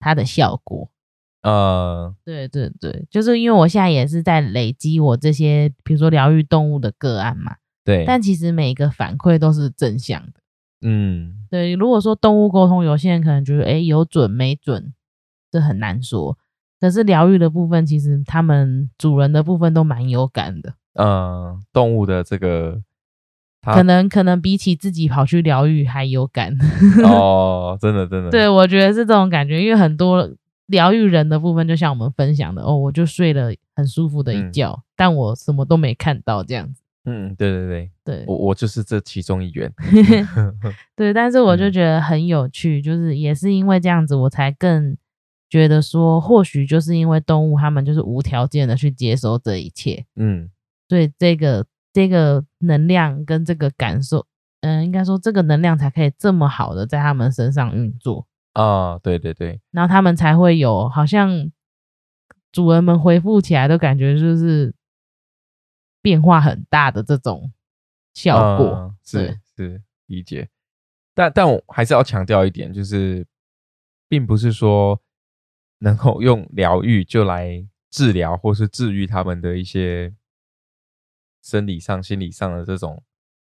[0.00, 0.90] 它的效果。
[1.46, 7.54] 呃，对对对，就是因为我现在也是在累积我这些，比如说疗愈动物的个案嘛。
[7.84, 10.40] 对，但其实每一个反馈都是正向的。
[10.82, 14.92] 嗯，对，如果说动物沟通，有些人可能觉得，哎，有准没准，
[15.52, 16.36] 这很难说。
[16.80, 22.82] 可是疗愈的部分，其实他们主人的部分都蛮有感的，呃，动物的这个，
[23.62, 26.56] 可能可能比起自己跑去疗愈还有感。
[27.04, 30.28] 哦，真的真的， 对，我觉得是这种感觉，因为很多
[30.66, 36.82] 疗愈人的部分，就像我们分享的，哦，我就睡了很舒服的一嗯觉，但我什么都没看到，这样子。
[37.08, 39.72] 嗯，对对对，对，我我就是这其中一员。
[40.96, 44.96] 对，但是我就嗯觉得很有趣，就是也是因为这样子，我才更
[45.48, 50.50] 觉得说，或许就是因为动物它们就是无条件的去接收这一切，嗯
[50.88, 54.26] 所以这个这个能量跟这个感受，
[54.62, 58.26] 嗯、应该说这个能量才可以这么好的在他们身上运作，
[58.56, 61.52] 啊，对对对，然后他们才会有好像
[62.50, 64.74] 主人们回复起来都感觉就是
[66.00, 67.52] 变化很大的这种
[68.14, 68.70] 效果。
[68.70, 70.48] 啊是是理解。
[71.12, 73.26] 但但我还是要强调一点，就是
[74.08, 74.98] 并不是说
[75.80, 80.14] 能够用疗愈就来治疗或是治愈他们的一些
[81.42, 83.04] 生理上、心理上的这种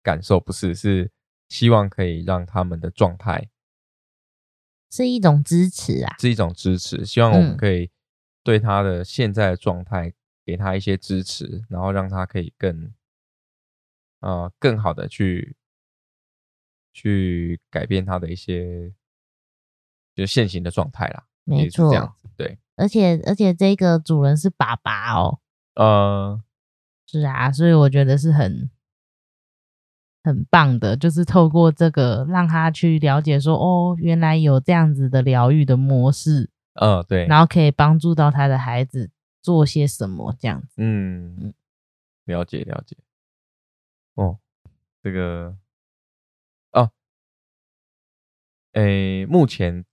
[0.03, 1.11] 感受，不是，是
[1.51, 3.51] 希望可以让他们的状态
[4.91, 7.57] 是一种支持啊，是一种支持，希望我们嗯。
[7.57, 7.91] 可以
[8.43, 10.13] 对他的现在的状态
[10.45, 12.93] 给他一些支持，然后让他可以更
[14.21, 15.57] 呃更好的去
[16.93, 18.95] 去改变他的一些
[20.15, 21.27] 就是现行的状态啦。
[21.45, 25.41] 没错这样，子，对，而且而且这个主人是爸爸哦，
[25.75, 26.43] 呃，
[27.07, 28.71] 是啊，所以我觉得是很
[30.27, 39.09] 很棒的，就是透过这个让他去了解说，哦，原来有这样子的疗愈的模式，呃，对，然后可以帮助到他的孩子
[39.41, 40.75] 做些什么这样子。
[40.79, 41.55] 嗯嗯，
[42.25, 42.97] 了解了解。
[44.17, 44.39] 哦，
[45.01, 45.57] 这个
[46.73, 46.91] 哦，
[48.73, 49.85] 诶，目前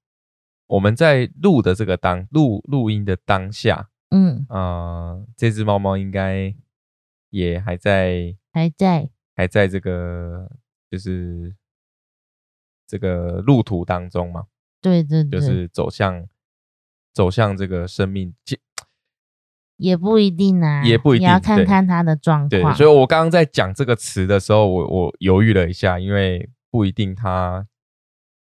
[0.66, 6.56] 我们在录的这个当录录音的当下，嗯，呃，这只猫猫应该
[7.30, 10.50] 也还在还在，还在这个
[10.90, 11.56] 就是
[12.88, 14.46] 这个路途当中嘛，
[14.82, 16.28] 对对对，就是走向
[17.14, 18.60] 走向这个生命，其
[19.78, 22.76] 也不一定啊，也不一你要看看他的状对，况。
[22.76, 27.68] 所以我刚刚在讲这个词的时候，我我犹豫了一下，因为不一定他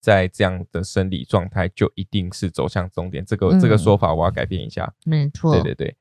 [0.01, 3.25] 在这样的生理状态就一定是走向终点。
[3.25, 4.93] 这个、这个嗯说法我要改变一下。
[5.05, 5.97] 没错，对对对，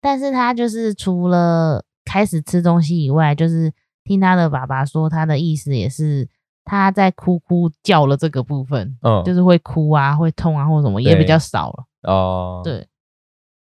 [0.00, 3.72] 但是他就是除了开始吃东西以外，就是
[4.10, 6.28] 听他的爸爸说，他的意思也是
[6.64, 11.84] 他在哭哭叫了这个部分，嗯，就是会哭啊、会痛啊或什么也比对较少了。
[12.02, 12.88] 哦、，对，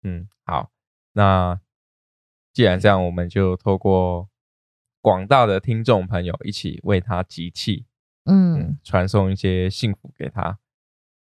[0.01, 0.71] 嗯，好，
[1.11, 1.59] 那
[2.51, 4.27] 既然这样，我们就透过
[5.01, 7.86] 广大的听众朋友一起为他集气，
[8.25, 8.55] 嗯。
[8.55, 10.57] 嗯，，传送一些幸福给他。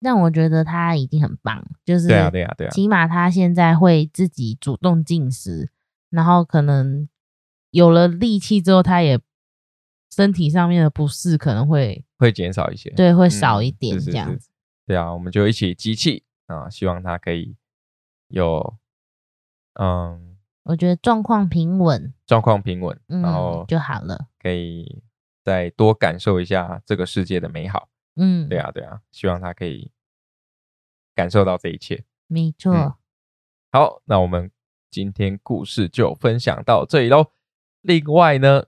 [0.03, 5.71] 但我觉得他已经很棒，就是对啊，对啊，对啊，起码他现在会自己主动进食，
[6.11, 7.09] 然后可能
[7.71, 9.21] 有了力气之后，他也
[10.11, 12.91] 身体上面的不适可能会会减少一些。
[12.91, 14.51] 对会嗯少一点是是是这样子。
[14.87, 17.57] 对啊，我们就一起集气啊，希望他可以
[18.29, 18.77] 有
[19.75, 24.29] 嗯我觉得状况平稳，状况平稳，嗯然后就好了。
[24.39, 25.03] 可以
[25.43, 27.89] 再多感受一下这个世界的美好。
[28.17, 29.91] 嗯，对啊，对啊，希望他可以
[31.15, 32.05] 感受到这一切。
[32.27, 32.75] 没错。
[32.75, 32.95] 嗯
[33.71, 34.51] 好，那我们
[34.91, 37.33] 今天故事就分享到这里喽。
[37.83, 38.65] 另外呢，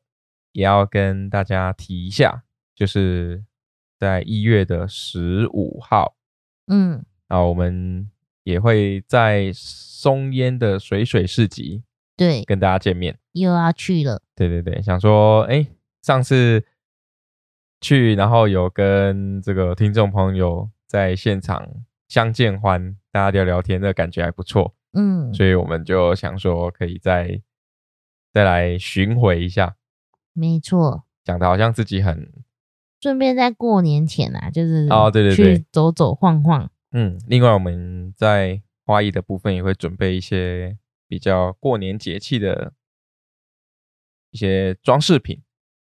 [0.53, 2.45] 也要跟大家提一下，
[2.75, 3.45] 就是
[3.99, 6.17] 在一月的十五号，
[6.69, 8.11] 嗯，啊，我们
[8.45, 11.83] 也会在松烟的水水市集
[12.17, 13.19] 对，跟大家见面。
[13.33, 14.23] 又要去了。
[14.35, 15.67] 对对对，想说，哎，
[16.03, 16.65] 上次
[17.81, 21.69] 去，然后有跟这个听众朋友在现场
[22.09, 27.41] 相见欢，大家聊聊天，的感觉还不错，嗯，所以我们就想说，可以再
[28.33, 29.76] 再来巡回一下，
[30.33, 31.05] 没错。
[31.24, 32.33] 讲的好像自己很
[33.01, 36.70] 顺便在过年前啊，就是哦对对对去走走晃晃。
[36.93, 37.20] 嗯。
[37.26, 40.76] 另外，我们在花艺的部分也会准备一些
[41.07, 42.72] 比较过年节气的
[44.31, 45.41] 一些装饰品。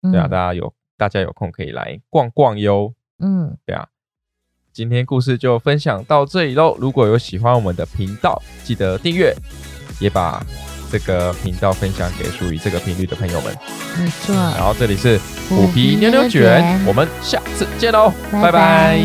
[0.03, 2.95] 嗯、对啊，大家有大家有空可以来逛逛哟。
[3.19, 3.89] 嗯，对啊，
[4.73, 6.77] 今天故事就分享到这里喽。
[6.79, 9.35] 如果有喜欢我们的频道，记得订阅，
[10.01, 10.45] 也把
[10.91, 13.57] 这个频道分享给属于这个频率的朋友们。
[13.99, 14.35] 没错。
[14.35, 15.19] 然后这里是
[15.49, 18.99] 虎虎皮妞妞卷，我们下次见喽，拜拜